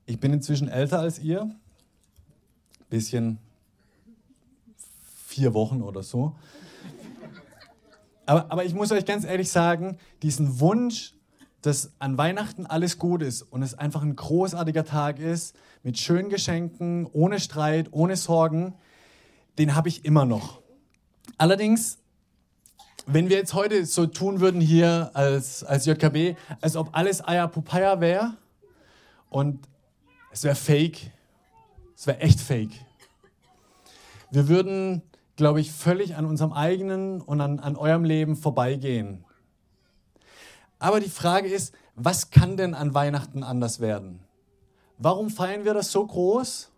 Ich 0.04 0.18
bin 0.20 0.32
inzwischen 0.32 0.68
älter 0.68 1.00
als 1.00 1.18
ihr. 1.18 1.50
Bisschen 2.88 3.38
vier 5.26 5.54
Wochen 5.54 5.82
oder 5.82 6.02
so. 6.02 6.36
Aber, 8.26 8.50
aber 8.50 8.64
ich 8.64 8.74
muss 8.74 8.90
euch 8.92 9.04
ganz 9.04 9.24
ehrlich 9.24 9.50
sagen, 9.50 9.98
diesen 10.22 10.60
Wunsch, 10.60 11.15
dass 11.62 11.92
an 11.98 12.16
Weihnachten 12.18 12.66
alles 12.66 12.98
gut 12.98 13.22
ist 13.22 13.42
und 13.42 13.62
es 13.62 13.74
einfach 13.74 14.02
ein 14.02 14.14
großartiger 14.14 14.84
Tag 14.84 15.18
ist, 15.18 15.56
mit 15.82 15.98
schönen 15.98 16.28
Geschenken, 16.28 17.06
ohne 17.12 17.40
Streit, 17.40 17.88
ohne 17.92 18.16
Sorgen, 18.16 18.74
den 19.58 19.74
habe 19.74 19.88
ich 19.88 20.04
immer 20.04 20.24
noch. 20.24 20.60
Allerdings, 21.38 21.98
wenn 23.06 23.28
wir 23.28 23.36
jetzt 23.36 23.54
heute 23.54 23.84
so 23.86 24.06
tun 24.06 24.40
würden 24.40 24.60
hier 24.60 25.10
als, 25.14 25.64
als 25.64 25.86
JKB, 25.86 26.36
als 26.60 26.76
ob 26.76 26.96
alles 26.96 27.20
Ayapupaya 27.20 28.00
wäre 28.00 28.34
und 29.30 29.66
es 30.30 30.44
wäre 30.44 30.54
fake, 30.54 31.10
es 31.96 32.06
wäre 32.06 32.20
echt 32.20 32.40
fake. 32.40 32.72
Wir 34.30 34.48
würden 34.48 35.02
glaube 35.36 35.60
ich, 35.60 35.70
völlig 35.70 36.16
an 36.16 36.24
unserem 36.24 36.52
eigenen 36.52 37.20
und 37.20 37.40
an, 37.40 37.60
an 37.60 37.76
eurem 37.76 38.04
Leben 38.04 38.36
vorbeigehen. 38.36 39.24
Aber 40.78 41.00
die 41.00 41.08
Frage 41.08 41.48
ist, 41.48 41.74
was 41.94 42.30
kann 42.30 42.56
denn 42.56 42.74
an 42.74 42.94
Weihnachten 42.94 43.42
anders 43.42 43.80
werden? 43.80 44.20
Warum 44.98 45.30
feiern 45.30 45.64
wir 45.64 45.74
das 45.74 45.92
so 45.92 46.06
groß, 46.06 46.70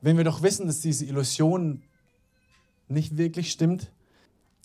wenn 0.00 0.16
wir 0.16 0.24
doch 0.24 0.42
wissen, 0.42 0.66
dass 0.66 0.80
diese 0.80 1.04
Illusion 1.04 1.82
nicht 2.88 3.16
wirklich 3.16 3.50
stimmt? 3.50 3.90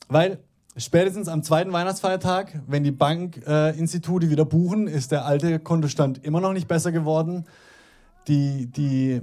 Weil 0.08 0.40
spätestens 0.76 1.28
am 1.28 1.44
zweiten 1.44 1.72
Weihnachtsfeiertag, 1.72 2.62
wenn 2.68 2.84
die 2.84 2.92
Bankinstitute 2.92 4.26
äh, 4.26 4.30
wieder 4.30 4.46
buchen, 4.46 4.88
ist 4.88 5.12
der 5.12 5.26
alte 5.26 5.60
Kontostand 5.60 6.24
immer 6.24 6.42
noch 6.42 6.54
nicht 6.54 6.68
besser 6.68 6.92
geworden. 6.92 7.46
Die, 8.28 8.68
die 8.68 9.22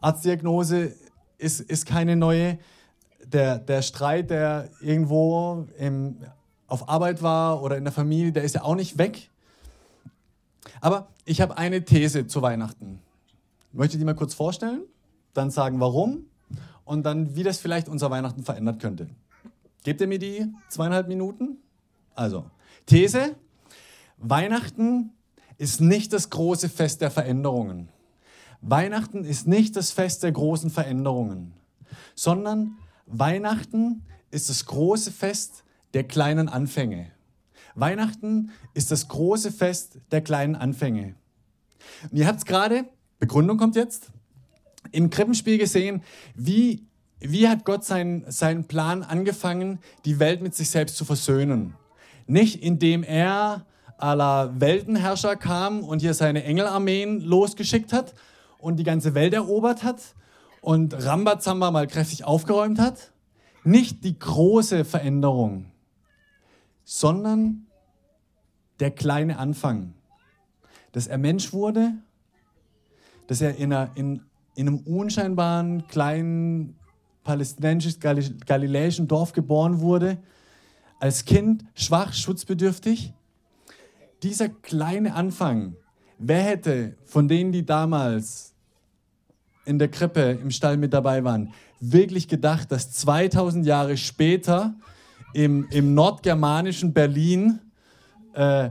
Arztdiagnose 0.00 0.94
ist, 1.38 1.60
ist 1.60 1.86
keine 1.86 2.16
neue 2.16 2.58
der, 3.24 3.58
der 3.58 3.82
Streit, 3.82 4.30
der 4.30 4.70
irgendwo 4.80 5.66
im, 5.78 6.18
auf 6.66 6.88
Arbeit 6.88 7.22
war 7.22 7.62
oder 7.62 7.76
in 7.76 7.84
der 7.84 7.92
Familie, 7.92 8.32
der 8.32 8.44
ist 8.44 8.54
ja 8.54 8.62
auch 8.62 8.74
nicht 8.74 8.98
weg. 8.98 9.30
Aber 10.80 11.08
ich 11.24 11.40
habe 11.40 11.58
eine 11.58 11.84
These 11.84 12.26
zu 12.26 12.42
Weihnachten. 12.42 13.00
Möchte 13.72 13.98
die 13.98 14.04
mal 14.04 14.14
kurz 14.14 14.34
vorstellen, 14.34 14.82
dann 15.34 15.50
sagen, 15.50 15.80
warum 15.80 16.26
und 16.84 17.04
dann, 17.04 17.36
wie 17.36 17.42
das 17.42 17.58
vielleicht 17.58 17.88
unser 17.88 18.10
Weihnachten 18.10 18.42
verändert 18.42 18.80
könnte. 18.80 19.08
Gebt 19.84 20.00
ihr 20.00 20.06
mir 20.06 20.18
die 20.18 20.46
zweieinhalb 20.68 21.08
Minuten? 21.08 21.58
Also, 22.14 22.50
These, 22.86 23.36
Weihnachten 24.16 25.12
ist 25.58 25.80
nicht 25.80 26.12
das 26.12 26.30
große 26.30 26.68
Fest 26.68 27.00
der 27.00 27.10
Veränderungen. 27.10 27.88
Weihnachten 28.62 29.24
ist 29.24 29.46
nicht 29.46 29.76
das 29.76 29.90
Fest 29.90 30.22
der 30.22 30.32
großen 30.32 30.70
Veränderungen, 30.70 31.52
sondern 32.14 32.78
Weihnachten 33.06 34.02
ist 34.30 34.48
das 34.48 34.66
große 34.66 35.12
Fest 35.12 35.64
der 35.94 36.04
kleinen 36.04 36.48
Anfänge. 36.48 37.10
Weihnachten 37.74 38.50
ist 38.74 38.90
das 38.90 39.08
große 39.08 39.52
Fest 39.52 39.98
der 40.10 40.22
kleinen 40.22 40.56
Anfänge. 40.56 41.14
Und 42.10 42.18
ihr 42.18 42.26
habt 42.26 42.38
es 42.38 42.44
gerade, 42.44 42.84
Begründung 43.18 43.58
kommt 43.58 43.76
jetzt, 43.76 44.10
im 44.92 45.10
Krippenspiel 45.10 45.58
gesehen, 45.58 46.02
wie, 46.34 46.86
wie 47.20 47.48
hat 47.48 47.64
Gott 47.64 47.84
seinen, 47.84 48.30
seinen 48.30 48.64
Plan 48.64 49.02
angefangen, 49.02 49.78
die 50.04 50.18
Welt 50.18 50.42
mit 50.42 50.54
sich 50.54 50.70
selbst 50.70 50.96
zu 50.96 51.04
versöhnen. 51.04 51.74
Nicht 52.26 52.62
indem 52.62 53.02
er 53.02 53.66
aller 53.98 54.60
Weltenherrscher 54.60 55.36
kam 55.36 55.82
und 55.82 56.00
hier 56.00 56.14
seine 56.14 56.44
Engelarmeen 56.44 57.20
losgeschickt 57.20 57.92
hat 57.92 58.14
und 58.58 58.76
die 58.76 58.84
ganze 58.84 59.14
Welt 59.14 59.32
erobert 59.32 59.82
hat, 59.82 60.00
und 60.66 60.94
Rambazamba 60.94 61.70
mal 61.70 61.86
kräftig 61.86 62.24
aufgeräumt 62.24 62.80
hat. 62.80 63.12
Nicht 63.62 64.02
die 64.02 64.18
große 64.18 64.84
Veränderung, 64.84 65.66
sondern 66.86 67.66
der 68.78 68.92
kleine 68.92 69.38
Anfang. 69.38 69.92
Dass 70.92 71.08
er 71.08 71.18
Mensch 71.18 71.52
wurde, 71.52 71.92
dass 73.26 73.40
er 73.40 73.56
in, 73.56 73.72
einer, 73.72 73.90
in, 73.96 74.22
in 74.54 74.68
einem 74.68 74.78
unscheinbaren, 74.78 75.86
kleinen 75.88 76.76
palästinensisch-galiläischen 77.24 79.08
Dorf 79.08 79.32
geboren 79.32 79.80
wurde, 79.80 80.18
als 81.00 81.24
Kind 81.24 81.64
schwach, 81.74 82.14
schutzbedürftig. 82.14 83.12
Dieser 84.22 84.48
kleine 84.48 85.14
Anfang, 85.14 85.74
wer 86.18 86.42
hätte 86.42 86.96
von 87.04 87.26
denen, 87.26 87.50
die 87.50 87.66
damals 87.66 88.54
in 89.64 89.80
der 89.80 89.88
Krippe 89.88 90.38
im 90.40 90.52
Stall 90.52 90.76
mit 90.76 90.92
dabei 90.92 91.24
waren, 91.24 91.52
wirklich 91.80 92.28
gedacht, 92.28 92.70
dass 92.70 92.92
2000 92.92 93.66
Jahre 93.66 93.96
später 93.96 94.76
im, 95.36 95.68
im 95.68 95.92
nordgermanischen 95.92 96.94
Berlin 96.94 97.60
äh, 98.32 98.70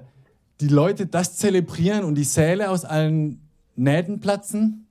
die 0.59 0.67
Leute 0.67 1.05
das 1.05 1.37
zelebrieren 1.37 2.03
und 2.03 2.15
die 2.15 2.23
Säle 2.23 2.71
aus 2.71 2.85
allen 2.85 3.47
Nähten 3.75 4.19
platzen 4.19 4.87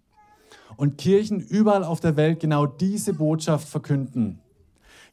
und 0.76 0.98
Kirchen 0.98 1.40
überall 1.40 1.82
auf 1.82 1.98
der 1.98 2.16
Welt 2.16 2.38
genau 2.38 2.66
diese 2.66 3.12
Botschaft 3.12 3.68
verkünden. 3.68 4.38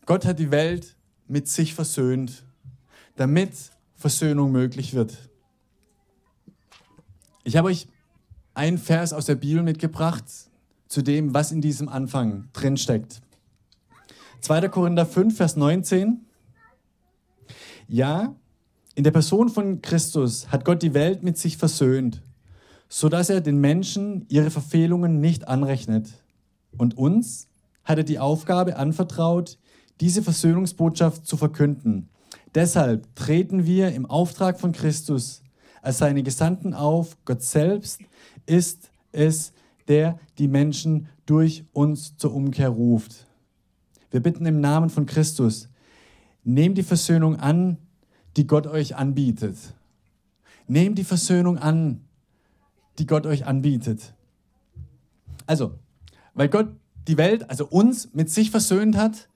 Gott 0.05 0.23
hat 0.23 0.37
die 0.37 0.51
Welt 0.51 0.95
mit 1.27 1.47
sich 1.47 1.73
versöhnt, 1.73 2.43
damit 3.15 3.53
Versöhnung 3.95 4.51
möglich 4.51 4.93
wird. 4.93 5.17
Ich 7.43 7.57
habe 7.57 7.69
euch 7.69 7.87
einen 8.53 8.77
Vers 8.77 9.13
aus 9.13 9.25
der 9.25 9.35
Bibel 9.35 9.63
mitgebracht, 9.63 10.25
zu 10.87 11.01
dem, 11.01 11.33
was 11.33 11.51
in 11.51 11.61
diesem 11.61 11.89
Anfang 11.89 12.49
drinsteckt. 12.53 13.21
2. 14.41 14.69
Korinther 14.69 15.07
5, 15.07 15.35
Vers 15.35 15.55
19. 15.55 16.27
Ja, 17.93 18.37
in 18.95 19.03
der 19.03 19.11
Person 19.11 19.49
von 19.49 19.81
Christus 19.81 20.47
hat 20.47 20.63
Gott 20.63 20.81
die 20.81 20.93
Welt 20.93 21.23
mit 21.23 21.37
sich 21.37 21.57
versöhnt, 21.57 22.23
sodass 22.87 23.29
er 23.29 23.41
den 23.41 23.59
Menschen 23.59 24.25
ihre 24.29 24.49
Verfehlungen 24.49 25.19
nicht 25.19 25.49
anrechnet. 25.49 26.07
Und 26.77 26.97
uns 26.97 27.49
hat 27.83 27.97
er 27.97 28.05
die 28.05 28.17
Aufgabe 28.17 28.77
anvertraut, 28.77 29.57
diese 29.99 30.23
Versöhnungsbotschaft 30.23 31.25
zu 31.25 31.35
verkünden. 31.35 32.07
Deshalb 32.55 33.13
treten 33.17 33.65
wir 33.65 33.91
im 33.91 34.05
Auftrag 34.05 34.57
von 34.61 34.71
Christus 34.71 35.43
als 35.81 35.97
seine 35.97 36.23
Gesandten 36.23 36.73
auf. 36.73 37.17
Gott 37.25 37.41
selbst 37.41 37.99
ist 38.45 38.89
es, 39.11 39.51
der 39.89 40.17
die 40.37 40.47
Menschen 40.47 41.09
durch 41.25 41.65
uns 41.73 42.15
zur 42.15 42.33
Umkehr 42.33 42.69
ruft. 42.69 43.27
Wir 44.11 44.21
bitten 44.21 44.45
im 44.45 44.61
Namen 44.61 44.89
von 44.89 45.05
Christus, 45.05 45.67
nehmt 46.43 46.77
die 46.77 46.83
Versöhnung 46.83 47.35
an, 47.35 47.77
die 48.37 48.47
Gott 48.47 48.67
euch 48.67 48.95
anbietet. 48.95 49.57
Nehmt 50.67 50.97
die 50.97 51.03
Versöhnung 51.03 51.57
an, 51.57 52.01
die 52.97 53.05
Gott 53.05 53.25
euch 53.25 53.45
anbietet. 53.45 54.13
Also, 55.45 55.73
weil 56.33 56.49
Gott 56.49 56.69
die 57.07 57.17
Welt, 57.17 57.49
also 57.49 57.65
uns, 57.67 58.13
mit 58.13 58.29
sich 58.29 58.51
versöhnt 58.51 58.95
hat, 58.95 59.27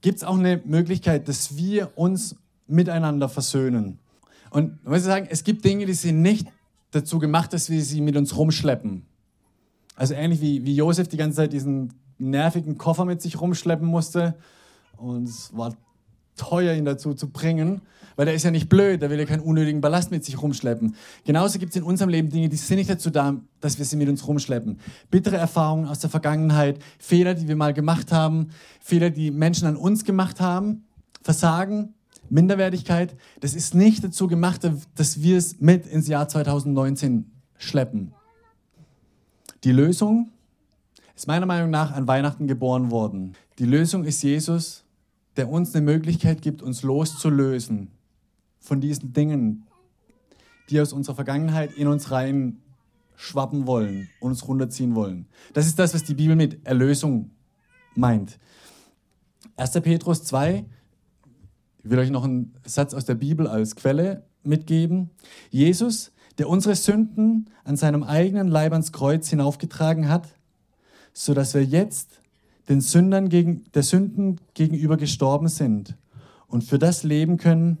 gibt 0.00 0.18
es 0.18 0.24
auch 0.24 0.38
eine 0.38 0.62
Möglichkeit, 0.64 1.28
dass 1.28 1.56
wir 1.56 1.90
uns 1.96 2.36
miteinander 2.66 3.28
versöhnen. 3.28 3.98
Und 4.50 4.78
ich 4.82 4.88
muss 4.88 5.02
sagen, 5.02 5.26
es 5.28 5.44
gibt 5.44 5.64
Dinge, 5.64 5.86
die 5.86 5.94
sind 5.94 6.22
nicht 6.22 6.46
dazu 6.90 7.18
gemacht, 7.18 7.52
dass 7.52 7.70
wir 7.70 7.82
sie 7.82 8.00
mit 8.00 8.16
uns 8.16 8.36
rumschleppen. 8.36 9.04
Also 9.96 10.14
ähnlich 10.14 10.40
wie, 10.40 10.64
wie 10.64 10.74
Josef 10.76 11.08
die 11.08 11.16
ganze 11.16 11.38
Zeit 11.38 11.52
diesen 11.52 11.92
nervigen 12.18 12.78
Koffer 12.78 13.04
mit 13.04 13.20
sich 13.20 13.40
rumschleppen 13.40 13.86
musste. 13.86 14.36
Und 14.96 15.28
es 15.28 15.56
war 15.56 15.74
teuer, 16.38 16.74
ihn 16.74 16.84
dazu 16.84 17.14
zu 17.14 17.28
bringen, 17.28 17.82
weil 18.16 18.26
der 18.26 18.34
ist 18.34 18.42
ja 18.42 18.50
nicht 18.50 18.68
blöd, 18.68 19.00
der 19.00 19.10
will 19.10 19.18
ja 19.18 19.26
keinen 19.26 19.42
unnötigen 19.42 19.80
Ballast 19.80 20.10
mit 20.10 20.24
sich 20.24 20.40
rumschleppen. 20.42 20.96
Genauso 21.24 21.58
gibt 21.58 21.70
es 21.70 21.76
in 21.76 21.84
unserem 21.84 22.10
Leben 22.10 22.30
Dinge, 22.30 22.48
die 22.48 22.56
sind 22.56 22.78
nicht 22.78 22.90
dazu 22.90 23.10
da, 23.10 23.36
dass 23.60 23.78
wir 23.78 23.84
sie 23.84 23.96
mit 23.96 24.08
uns 24.08 24.26
rumschleppen. 24.26 24.80
Bittere 25.10 25.36
Erfahrungen 25.36 25.86
aus 25.86 26.00
der 26.00 26.10
Vergangenheit, 26.10 26.80
Fehler, 26.98 27.34
die 27.34 27.46
wir 27.46 27.56
mal 27.56 27.72
gemacht 27.72 28.10
haben, 28.10 28.48
Fehler, 28.80 29.10
die 29.10 29.30
Menschen 29.30 29.68
an 29.68 29.76
uns 29.76 30.04
gemacht 30.04 30.40
haben, 30.40 30.84
Versagen, 31.22 31.94
Minderwertigkeit, 32.30 33.16
das 33.40 33.54
ist 33.54 33.74
nicht 33.74 34.02
dazu 34.02 34.26
gemacht, 34.26 34.68
dass 34.94 35.22
wir 35.22 35.38
es 35.38 35.60
mit 35.60 35.86
ins 35.86 36.08
Jahr 36.08 36.28
2019 36.28 37.30
schleppen. 37.56 38.12
Die 39.64 39.72
Lösung 39.72 40.30
ist 41.14 41.26
meiner 41.26 41.46
Meinung 41.46 41.70
nach 41.70 41.92
an 41.92 42.06
Weihnachten 42.06 42.46
geboren 42.46 42.90
worden. 42.90 43.34
Die 43.58 43.64
Lösung 43.64 44.04
ist 44.04 44.22
Jesus, 44.22 44.84
der 45.38 45.48
uns 45.48 45.74
eine 45.74 45.84
Möglichkeit 45.84 46.42
gibt, 46.42 46.62
uns 46.62 46.82
loszulösen 46.82 47.92
von 48.58 48.80
diesen 48.80 49.12
Dingen, 49.12 49.66
die 50.68 50.80
aus 50.80 50.92
unserer 50.92 51.14
Vergangenheit 51.14 51.72
in 51.74 51.86
uns 51.86 52.10
rein 52.10 52.60
schwappen 53.14 53.66
wollen 53.66 54.08
und 54.20 54.30
uns 54.30 54.46
runterziehen 54.46 54.94
wollen. 54.94 55.26
Das 55.54 55.66
ist 55.66 55.78
das, 55.78 55.94
was 55.94 56.04
die 56.04 56.14
Bibel 56.14 56.36
mit 56.36 56.66
Erlösung 56.66 57.30
meint. 57.94 58.38
1. 59.56 59.72
Petrus 59.80 60.24
2, 60.24 60.64
ich 61.84 61.90
will 61.90 61.98
euch 62.00 62.10
noch 62.10 62.24
einen 62.24 62.54
Satz 62.64 62.92
aus 62.92 63.04
der 63.04 63.14
Bibel 63.14 63.46
als 63.46 63.76
Quelle 63.76 64.24
mitgeben. 64.42 65.10
Jesus, 65.50 66.12
der 66.38 66.48
unsere 66.48 66.74
Sünden 66.74 67.50
an 67.62 67.76
seinem 67.76 68.02
eigenen 68.02 68.48
Leib 68.48 68.72
ans 68.72 68.92
Kreuz 68.92 69.28
hinaufgetragen 69.28 70.08
hat, 70.08 70.28
so 71.12 71.32
dass 71.32 71.54
wir 71.54 71.64
jetzt 71.64 72.17
den 72.68 72.80
Sündern 72.80 73.28
gegen, 73.28 73.64
der 73.72 73.82
Sünden 73.82 74.40
gegenüber 74.54 74.96
gestorben 74.96 75.48
sind 75.48 75.96
und 76.46 76.64
für 76.64 76.78
das 76.78 77.02
leben 77.02 77.38
können, 77.38 77.78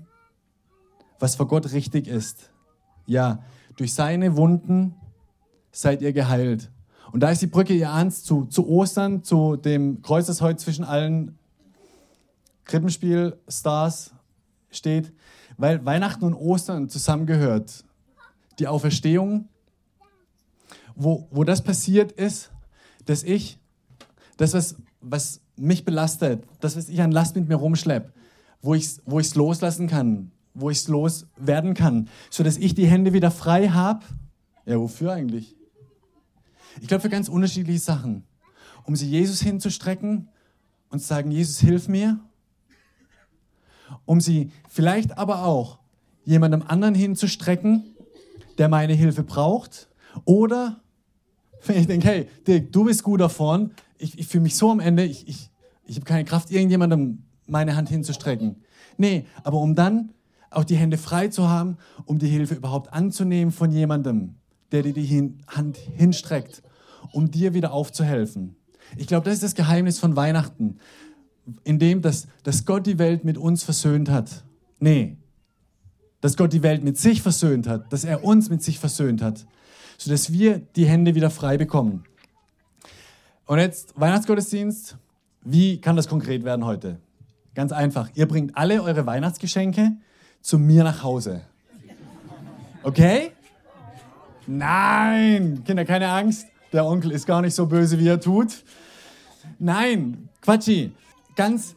was 1.18 1.36
vor 1.36 1.48
Gott 1.48 1.72
richtig 1.72 2.06
ist. 2.06 2.50
Ja, 3.06 3.42
durch 3.76 3.94
seine 3.94 4.36
Wunden 4.36 4.94
seid 5.72 6.02
ihr 6.02 6.12
geheilt. 6.12 6.70
Und 7.12 7.20
da 7.20 7.30
ist 7.30 7.42
die 7.42 7.46
Brücke, 7.46 7.74
ihr 7.74 7.90
ahnt 7.90 8.14
zu, 8.14 8.44
zu 8.46 8.68
Ostern, 8.68 9.24
zu 9.24 9.56
dem 9.56 10.02
Kreuz, 10.02 10.26
das 10.26 10.40
heute 10.40 10.58
zwischen 10.58 10.84
allen 10.84 11.38
Krippenspiel-Stars 12.64 14.12
steht, 14.70 15.12
weil 15.56 15.84
Weihnachten 15.84 16.24
und 16.24 16.34
Ostern 16.34 16.88
zusammengehört. 16.88 17.84
Die 18.58 18.66
Auferstehung, 18.66 19.48
wo, 20.94 21.28
wo 21.30 21.44
das 21.44 21.62
passiert 21.62 22.12
ist, 22.12 22.50
dass 23.06 23.22
ich, 23.22 23.58
das, 24.38 24.54
was, 24.54 24.76
was 25.02 25.40
mich 25.56 25.84
belastet, 25.84 26.44
das, 26.60 26.76
was 26.76 26.88
ich 26.88 27.02
an 27.02 27.12
Last 27.12 27.36
mit 27.36 27.48
mir 27.48 27.56
rumschleppe, 27.56 28.12
wo 28.62 28.74
ich 28.74 28.84
es 28.84 29.02
wo 29.04 29.20
loslassen 29.38 29.88
kann, 29.88 30.30
wo 30.54 30.70
ich 30.70 30.78
es 30.78 30.88
loswerden 30.88 31.74
kann, 31.74 32.08
sodass 32.30 32.56
ich 32.56 32.74
die 32.74 32.86
Hände 32.86 33.12
wieder 33.12 33.30
frei 33.30 33.68
habe. 33.68 34.04
Ja, 34.64 34.78
wofür 34.78 35.12
eigentlich? 35.12 35.54
Ich 36.80 36.88
glaube, 36.88 37.02
für 37.02 37.08
ganz 37.08 37.28
unterschiedliche 37.28 37.80
Sachen. 37.80 38.24
Um 38.84 38.96
sie 38.96 39.08
Jesus 39.08 39.42
hinzustrecken 39.42 40.28
und 40.90 41.00
zu 41.00 41.06
sagen, 41.06 41.30
Jesus, 41.30 41.58
hilf 41.58 41.88
mir. 41.88 42.18
Um 44.04 44.20
sie 44.20 44.52
vielleicht 44.68 45.18
aber 45.18 45.44
auch 45.44 45.78
jemandem 46.24 46.62
anderen 46.62 46.94
hinzustrecken, 46.94 47.84
der 48.58 48.68
meine 48.68 48.94
Hilfe 48.94 49.24
braucht. 49.24 49.88
Oder 50.24 50.80
wenn 51.66 51.76
ich 51.80 51.86
denke, 51.86 52.06
hey, 52.06 52.28
Dirk, 52.46 52.72
du 52.72 52.84
bist 52.84 53.02
gut 53.02 53.20
davon, 53.20 53.72
ich, 53.98 54.18
ich 54.18 54.26
fühle 54.26 54.42
mich 54.42 54.56
so 54.56 54.70
am 54.70 54.80
Ende, 54.80 55.04
ich, 55.04 55.28
ich, 55.28 55.50
ich 55.84 55.96
habe 55.96 56.04
keine 56.04 56.24
Kraft, 56.24 56.50
irgendjemandem 56.50 57.24
meine 57.46 57.76
Hand 57.76 57.88
hinzustrecken. 57.88 58.56
Nee, 58.96 59.26
aber 59.42 59.58
um 59.58 59.74
dann 59.74 60.12
auch 60.50 60.64
die 60.64 60.76
Hände 60.76 60.98
frei 60.98 61.28
zu 61.28 61.48
haben, 61.48 61.76
um 62.04 62.18
die 62.18 62.28
Hilfe 62.28 62.54
überhaupt 62.54 62.92
anzunehmen 62.92 63.52
von 63.52 63.70
jemandem, 63.70 64.36
der 64.72 64.82
dir 64.82 64.92
die 64.92 65.34
Hand 65.46 65.76
hinstreckt, 65.76 66.62
um 67.12 67.30
dir 67.30 67.54
wieder 67.54 67.72
aufzuhelfen. 67.72 68.56
Ich 68.96 69.06
glaube, 69.06 69.24
das 69.24 69.34
ist 69.34 69.42
das 69.42 69.54
Geheimnis 69.54 69.98
von 69.98 70.16
Weihnachten, 70.16 70.78
in 71.64 71.78
dem, 71.78 72.02
dass, 72.02 72.26
dass 72.42 72.64
Gott 72.64 72.86
die 72.86 72.98
Welt 72.98 73.24
mit 73.24 73.38
uns 73.38 73.62
versöhnt 73.62 74.10
hat. 74.10 74.44
Nee, 74.80 75.16
dass 76.20 76.36
Gott 76.36 76.52
die 76.52 76.62
Welt 76.62 76.82
mit 76.82 76.98
sich 76.98 77.22
versöhnt 77.22 77.66
hat, 77.66 77.92
dass 77.92 78.04
er 78.04 78.24
uns 78.24 78.50
mit 78.50 78.62
sich 78.62 78.78
versöhnt 78.78 79.22
hat, 79.22 79.46
sodass 79.96 80.32
wir 80.32 80.58
die 80.58 80.86
Hände 80.86 81.14
wieder 81.14 81.30
frei 81.30 81.56
bekommen. 81.56 82.04
Und 83.48 83.58
jetzt 83.60 83.98
Weihnachtsgottesdienst. 83.98 84.98
Wie 85.40 85.80
kann 85.80 85.96
das 85.96 86.06
konkret 86.06 86.44
werden 86.44 86.66
heute? 86.66 86.98
Ganz 87.54 87.72
einfach. 87.72 88.10
Ihr 88.12 88.28
bringt 88.28 88.54
alle 88.58 88.82
eure 88.82 89.06
Weihnachtsgeschenke 89.06 89.92
zu 90.42 90.58
mir 90.58 90.84
nach 90.84 91.02
Hause. 91.02 91.40
Okay? 92.82 93.30
Nein, 94.46 95.62
Kinder, 95.64 95.86
keine 95.86 96.08
Angst. 96.10 96.46
Der 96.74 96.84
Onkel 96.84 97.10
ist 97.10 97.26
gar 97.26 97.40
nicht 97.40 97.54
so 97.54 97.64
böse, 97.64 97.98
wie 97.98 98.08
er 98.08 98.20
tut. 98.20 98.64
Nein, 99.58 100.28
Quatschi. 100.42 100.92
Ganz, 101.34 101.74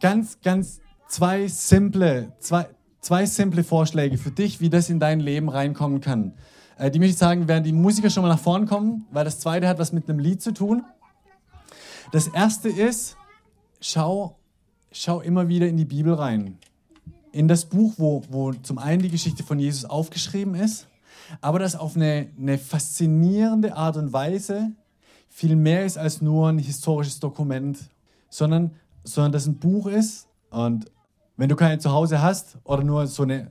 ganz, 0.00 0.38
ganz 0.42 0.82
zwei 1.08 1.48
simple, 1.48 2.32
zwei, 2.38 2.66
zwei 3.00 3.24
simple 3.24 3.64
Vorschläge 3.64 4.18
für 4.18 4.30
dich, 4.30 4.60
wie 4.60 4.68
das 4.68 4.90
in 4.90 5.00
dein 5.00 5.20
Leben 5.20 5.48
reinkommen 5.48 6.02
kann. 6.02 6.34
Äh, 6.76 6.90
die 6.90 6.98
möchte 6.98 7.12
ich 7.12 7.18
sagen, 7.18 7.48
während 7.48 7.64
die 7.64 7.72
Musiker 7.72 8.10
schon 8.10 8.24
mal 8.24 8.28
nach 8.28 8.38
vorn 8.38 8.66
kommen, 8.66 9.06
weil 9.10 9.24
das 9.24 9.40
zweite 9.40 9.68
hat 9.68 9.78
was 9.78 9.94
mit 9.94 10.06
einem 10.06 10.18
Lied 10.18 10.42
zu 10.42 10.52
tun. 10.52 10.82
Das 12.12 12.28
erste 12.28 12.68
ist, 12.68 13.16
schau, 13.80 14.36
schau 14.92 15.20
immer 15.20 15.48
wieder 15.48 15.66
in 15.66 15.76
die 15.76 15.84
Bibel 15.84 16.14
rein. 16.14 16.58
In 17.32 17.48
das 17.48 17.64
Buch, 17.64 17.94
wo, 17.96 18.22
wo 18.28 18.52
zum 18.52 18.78
einen 18.78 19.02
die 19.02 19.10
Geschichte 19.10 19.42
von 19.42 19.58
Jesus 19.58 19.84
aufgeschrieben 19.84 20.54
ist 20.54 20.86
aber 21.40 21.58
das 21.58 21.76
auf 21.76 21.96
eine, 21.96 22.28
eine 22.38 22.58
faszinierende 22.58 23.76
Art 23.76 23.96
und 23.96 24.12
Weise 24.12 24.72
viel 25.28 25.56
mehr 25.56 25.84
ist 25.84 25.98
als 25.98 26.20
nur 26.20 26.48
ein 26.48 26.58
historisches 26.58 27.18
Dokument, 27.18 27.78
sondern, 28.28 28.72
sondern 29.02 29.32
das 29.32 29.46
ein 29.46 29.58
Buch 29.58 29.86
ist. 29.86 30.28
Und 30.50 30.90
wenn 31.36 31.48
du 31.48 31.56
keine 31.56 31.78
zu 31.78 31.90
Hause 31.90 32.22
hast 32.22 32.58
oder 32.62 32.84
nur 32.84 33.06
so 33.06 33.24
eine, 33.24 33.50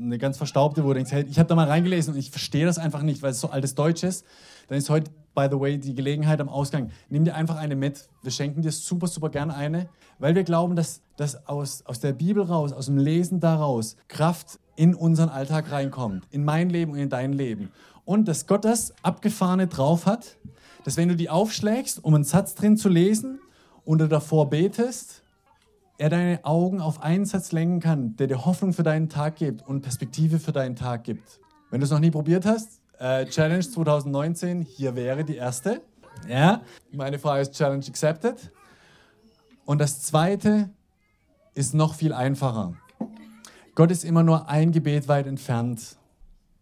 eine 0.00 0.18
ganz 0.18 0.36
verstaubte, 0.36 0.84
wo 0.84 0.88
du 0.88 0.94
denkst, 0.94 1.12
hey, 1.12 1.24
ich 1.28 1.38
habe 1.38 1.48
da 1.48 1.54
mal 1.54 1.68
reingelesen 1.68 2.14
und 2.14 2.18
ich 2.18 2.30
verstehe 2.30 2.66
das 2.66 2.78
einfach 2.78 3.02
nicht, 3.02 3.22
weil 3.22 3.30
es 3.30 3.40
so 3.40 3.50
altes 3.50 3.74
Deutsch 3.74 4.02
ist, 4.02 4.24
dann 4.68 4.78
ist 4.78 4.90
heute, 4.90 5.10
by 5.34 5.48
the 5.50 5.58
way, 5.58 5.78
die 5.78 5.94
Gelegenheit 5.94 6.40
am 6.40 6.48
Ausgang. 6.48 6.90
Nimm 7.08 7.24
dir 7.24 7.34
einfach 7.34 7.56
eine 7.56 7.76
mit. 7.76 8.08
Wir 8.22 8.30
schenken 8.30 8.62
dir 8.62 8.72
super, 8.72 9.06
super 9.06 9.30
gerne 9.30 9.54
eine, 9.54 9.88
weil 10.18 10.34
wir 10.34 10.44
glauben, 10.44 10.76
dass, 10.76 11.00
dass 11.16 11.46
aus, 11.48 11.84
aus 11.86 12.00
der 12.00 12.12
Bibel 12.12 12.42
raus, 12.42 12.72
aus 12.72 12.86
dem 12.86 12.98
Lesen 12.98 13.40
daraus 13.40 13.96
Kraft 14.08 14.58
in 14.76 14.94
unseren 14.94 15.28
Alltag 15.28 15.70
reinkommt, 15.70 16.24
in 16.30 16.44
mein 16.44 16.70
Leben 16.70 16.92
und 16.92 16.98
in 16.98 17.08
dein 17.08 17.32
Leben. 17.32 17.70
Und 18.04 18.26
dass 18.26 18.46
Gott 18.46 18.64
das 18.64 18.94
Abgefahrene 19.02 19.66
drauf 19.66 20.06
hat, 20.06 20.36
dass 20.84 20.96
wenn 20.96 21.08
du 21.08 21.16
die 21.16 21.30
aufschlägst, 21.30 22.04
um 22.04 22.14
einen 22.14 22.24
Satz 22.24 22.54
drin 22.54 22.76
zu 22.76 22.88
lesen 22.88 23.38
und 23.84 23.98
du 23.98 24.08
davor 24.08 24.50
betest, 24.50 25.21
er 25.98 26.08
deine 26.08 26.44
Augen 26.44 26.80
auf 26.80 27.02
einen 27.02 27.26
Satz 27.26 27.52
lenken 27.52 27.80
kann, 27.80 28.16
der 28.16 28.26
dir 28.26 28.44
Hoffnung 28.44 28.72
für 28.72 28.82
deinen 28.82 29.08
Tag 29.08 29.36
gibt 29.36 29.66
und 29.66 29.82
Perspektive 29.82 30.38
für 30.38 30.52
deinen 30.52 30.76
Tag 30.76 31.04
gibt. 31.04 31.40
Wenn 31.70 31.80
du 31.80 31.84
es 31.84 31.90
noch 31.90 32.00
nie 32.00 32.10
probiert 32.10 32.44
hast, 32.44 32.80
äh, 32.98 33.26
Challenge 33.26 33.62
2019, 33.62 34.62
hier 34.62 34.94
wäre 34.94 35.24
die 35.24 35.36
erste. 35.36 35.82
Ja, 36.28 36.62
meine 36.92 37.18
Frage 37.18 37.42
ist 37.42 37.52
Challenge 37.52 37.84
accepted. 37.86 38.52
Und 39.64 39.80
das 39.80 40.02
zweite 40.02 40.70
ist 41.54 41.74
noch 41.74 41.94
viel 41.94 42.12
einfacher. 42.12 42.74
Gott 43.74 43.90
ist 43.90 44.04
immer 44.04 44.22
nur 44.22 44.48
ein 44.48 44.72
Gebet 44.72 45.08
weit 45.08 45.26
entfernt. 45.26 45.96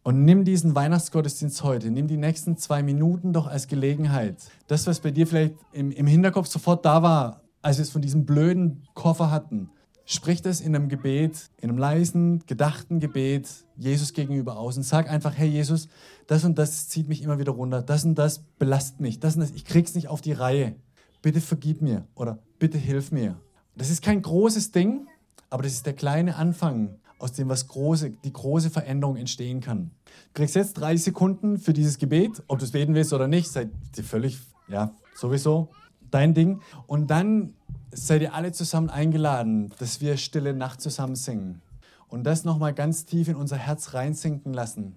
Und 0.02 0.24
nimm 0.24 0.44
diesen 0.44 0.74
Weihnachtsgottesdienst 0.74 1.62
heute, 1.62 1.90
nimm 1.90 2.06
die 2.06 2.16
nächsten 2.16 2.56
zwei 2.56 2.82
Minuten 2.82 3.32
doch 3.32 3.46
als 3.46 3.68
Gelegenheit. 3.68 4.36
Das, 4.66 4.86
was 4.86 5.00
bei 5.00 5.10
dir 5.10 5.26
vielleicht 5.26 5.54
im, 5.72 5.90
im 5.90 6.06
Hinterkopf 6.06 6.46
sofort 6.46 6.84
da 6.84 7.02
war, 7.02 7.39
als 7.62 7.78
wir 7.78 7.82
es 7.82 7.90
von 7.90 8.02
diesem 8.02 8.24
blöden 8.26 8.82
Koffer 8.94 9.30
hatten, 9.30 9.70
sprich 10.04 10.42
das 10.42 10.60
in 10.60 10.74
einem 10.74 10.88
Gebet, 10.88 11.50
in 11.58 11.70
einem 11.70 11.78
leisen, 11.78 12.44
gedachten 12.46 12.98
Gebet 12.98 13.48
Jesus 13.76 14.12
gegenüber 14.12 14.58
aus 14.58 14.76
und 14.76 14.82
sag 14.82 15.08
einfach, 15.08 15.36
hey 15.36 15.48
Jesus, 15.48 15.88
das 16.26 16.44
und 16.44 16.58
das 16.58 16.88
zieht 16.88 17.08
mich 17.08 17.22
immer 17.22 17.38
wieder 17.38 17.52
runter, 17.52 17.82
das 17.82 18.04
und 18.04 18.16
das 18.16 18.40
belastet 18.58 19.00
mich, 19.00 19.20
das 19.20 19.36
und 19.36 19.42
das, 19.42 19.52
ich 19.52 19.64
krieg's 19.64 19.94
nicht 19.94 20.08
auf 20.08 20.20
die 20.20 20.32
Reihe. 20.32 20.74
Bitte 21.22 21.40
vergib 21.40 21.82
mir 21.82 22.06
oder 22.14 22.38
bitte 22.58 22.78
hilf 22.78 23.12
mir. 23.12 23.36
Das 23.76 23.90
ist 23.90 24.02
kein 24.02 24.20
großes 24.22 24.72
Ding, 24.72 25.06
aber 25.48 25.62
das 25.62 25.72
ist 25.72 25.86
der 25.86 25.92
kleine 25.92 26.36
Anfang, 26.36 26.98
aus 27.20 27.32
dem 27.32 27.48
was 27.48 27.68
große, 27.68 28.10
die 28.24 28.32
große 28.32 28.70
Veränderung 28.70 29.16
entstehen 29.16 29.60
kann. 29.60 29.90
Du 30.32 30.40
kriegst 30.40 30.56
jetzt 30.56 30.74
30 30.74 31.04
Sekunden 31.04 31.58
für 31.58 31.72
dieses 31.72 31.98
Gebet, 31.98 32.42
ob 32.48 32.58
du 32.58 32.64
es 32.64 32.72
beten 32.72 32.94
willst 32.94 33.12
oder 33.12 33.28
nicht, 33.28 33.50
seid 33.50 33.70
ihr 33.96 34.04
völlig, 34.04 34.38
ja, 34.68 34.94
sowieso 35.14 35.68
dein 36.10 36.34
Ding. 36.34 36.60
Und 36.86 37.08
dann 37.08 37.54
seid 37.92 38.22
ihr 38.22 38.34
alle 38.34 38.52
zusammen 38.52 38.90
eingeladen, 38.90 39.72
dass 39.78 40.00
wir 40.00 40.16
Stille 40.16 40.54
Nacht 40.54 40.80
zusammen 40.80 41.16
singen. 41.16 41.62
Und 42.08 42.24
das 42.24 42.44
nochmal 42.44 42.74
ganz 42.74 43.04
tief 43.04 43.28
in 43.28 43.36
unser 43.36 43.56
Herz 43.56 43.94
reinsinken 43.94 44.52
lassen, 44.52 44.96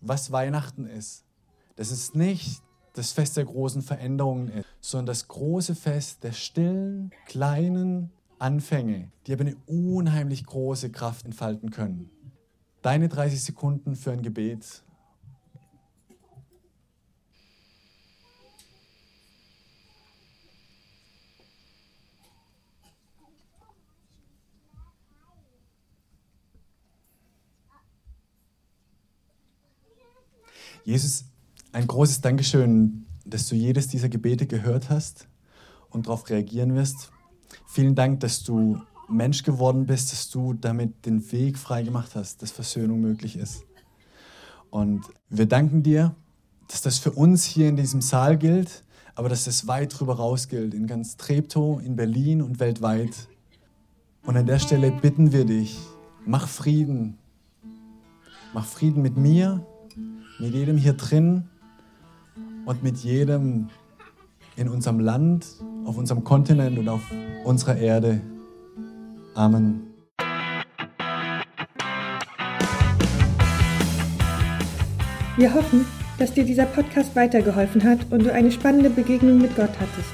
was 0.00 0.32
Weihnachten 0.32 0.86
ist. 0.86 1.24
Das 1.76 1.90
ist 1.90 2.14
nicht 2.14 2.62
das 2.94 3.12
Fest 3.12 3.36
der 3.36 3.44
großen 3.44 3.82
Veränderungen 3.82 4.48
ist, 4.48 4.66
sondern 4.80 5.06
das 5.06 5.28
große 5.28 5.74
Fest 5.74 6.24
der 6.24 6.32
stillen, 6.32 7.10
kleinen, 7.26 8.10
Anfänge, 8.42 9.08
die 9.26 9.32
aber 9.32 9.42
eine 9.42 9.56
unheimlich 9.66 10.44
große 10.44 10.90
Kraft 10.90 11.24
entfalten 11.24 11.70
können. 11.70 12.10
Deine 12.82 13.08
30 13.08 13.40
Sekunden 13.40 13.94
für 13.94 14.10
ein 14.10 14.22
Gebet. 14.22 14.82
Jesus, 30.84 31.26
ein 31.70 31.86
großes 31.86 32.20
Dankeschön, 32.20 33.06
dass 33.24 33.48
du 33.48 33.54
jedes 33.54 33.86
dieser 33.86 34.08
Gebete 34.08 34.46
gehört 34.46 34.90
hast 34.90 35.28
und 35.90 36.06
darauf 36.06 36.28
reagieren 36.28 36.74
wirst. 36.74 37.12
Vielen 37.66 37.94
Dank, 37.94 38.20
dass 38.20 38.42
du 38.42 38.80
Mensch 39.08 39.44
geworden 39.44 39.86
bist, 39.86 40.10
dass 40.10 40.30
du 40.30 40.54
damit 40.54 41.06
den 41.06 41.30
Weg 41.30 41.56
frei 41.56 41.82
gemacht 41.82 42.16
hast, 42.16 42.42
dass 42.42 42.50
Versöhnung 42.50 43.00
möglich 43.00 43.36
ist. 43.36 43.64
Und 44.70 45.04
wir 45.28 45.46
danken 45.46 45.82
dir, 45.82 46.16
dass 46.66 46.82
das 46.82 46.98
für 46.98 47.12
uns 47.12 47.44
hier 47.44 47.68
in 47.68 47.76
diesem 47.76 48.00
Saal 48.00 48.36
gilt, 48.36 48.82
aber 49.14 49.28
dass 49.28 49.44
das 49.44 49.68
weit 49.68 49.98
drüber 49.98 50.16
raus 50.16 50.48
gilt, 50.48 50.74
in 50.74 50.86
ganz 50.86 51.16
Treptow, 51.16 51.80
in 51.80 51.94
Berlin 51.94 52.42
und 52.42 52.58
weltweit. 52.58 53.28
Und 54.24 54.36
an 54.36 54.46
der 54.46 54.58
Stelle 54.58 54.90
bitten 54.90 55.32
wir 55.32 55.44
dich, 55.44 55.78
mach 56.24 56.48
Frieden. 56.48 57.18
Mach 58.54 58.66
Frieden 58.66 59.02
mit 59.02 59.16
mir, 59.16 59.66
mit 60.42 60.52
jedem 60.54 60.76
hier 60.76 60.94
drin 60.94 61.44
und 62.64 62.82
mit 62.82 62.96
jedem 62.98 63.68
in 64.56 64.68
unserem 64.68 64.98
Land, 64.98 65.46
auf 65.84 65.96
unserem 65.96 66.24
Kontinent 66.24 66.76
und 66.80 66.88
auf 66.88 67.02
unserer 67.44 67.76
Erde. 67.76 68.20
Amen. 69.36 69.82
Wir 75.36 75.54
hoffen, 75.54 75.84
dass 76.18 76.34
dir 76.34 76.44
dieser 76.44 76.66
Podcast 76.66 77.14
weitergeholfen 77.14 77.84
hat 77.84 78.00
und 78.10 78.24
du 78.24 78.32
eine 78.32 78.50
spannende 78.50 78.90
Begegnung 78.90 79.38
mit 79.38 79.54
Gott 79.54 79.70
hattest. 79.70 80.10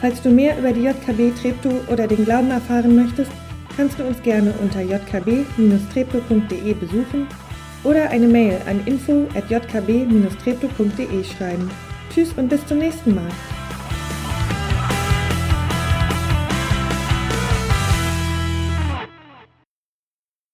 Falls 0.00 0.22
du 0.22 0.30
mehr 0.30 0.58
über 0.58 0.72
die 0.72 0.84
JKB 0.84 1.38
Treptow 1.38 1.74
oder 1.90 2.06
den 2.06 2.24
Glauben 2.24 2.50
erfahren 2.50 2.96
möchtest, 2.96 3.30
kannst 3.76 3.98
du 3.98 4.04
uns 4.04 4.22
gerne 4.22 4.54
unter 4.62 4.80
jkb-treptow.de 4.80 6.74
besuchen 6.74 7.26
oder 7.84 8.10
eine 8.10 8.26
Mail 8.26 8.60
an 8.66 8.84
info@jkb-treptow.de 8.86 11.24
schreiben. 11.24 11.70
Tschüss 12.12 12.32
und 12.36 12.48
bis 12.48 12.66
zum 12.66 12.78
nächsten 12.78 13.14
Mal. 13.14 13.30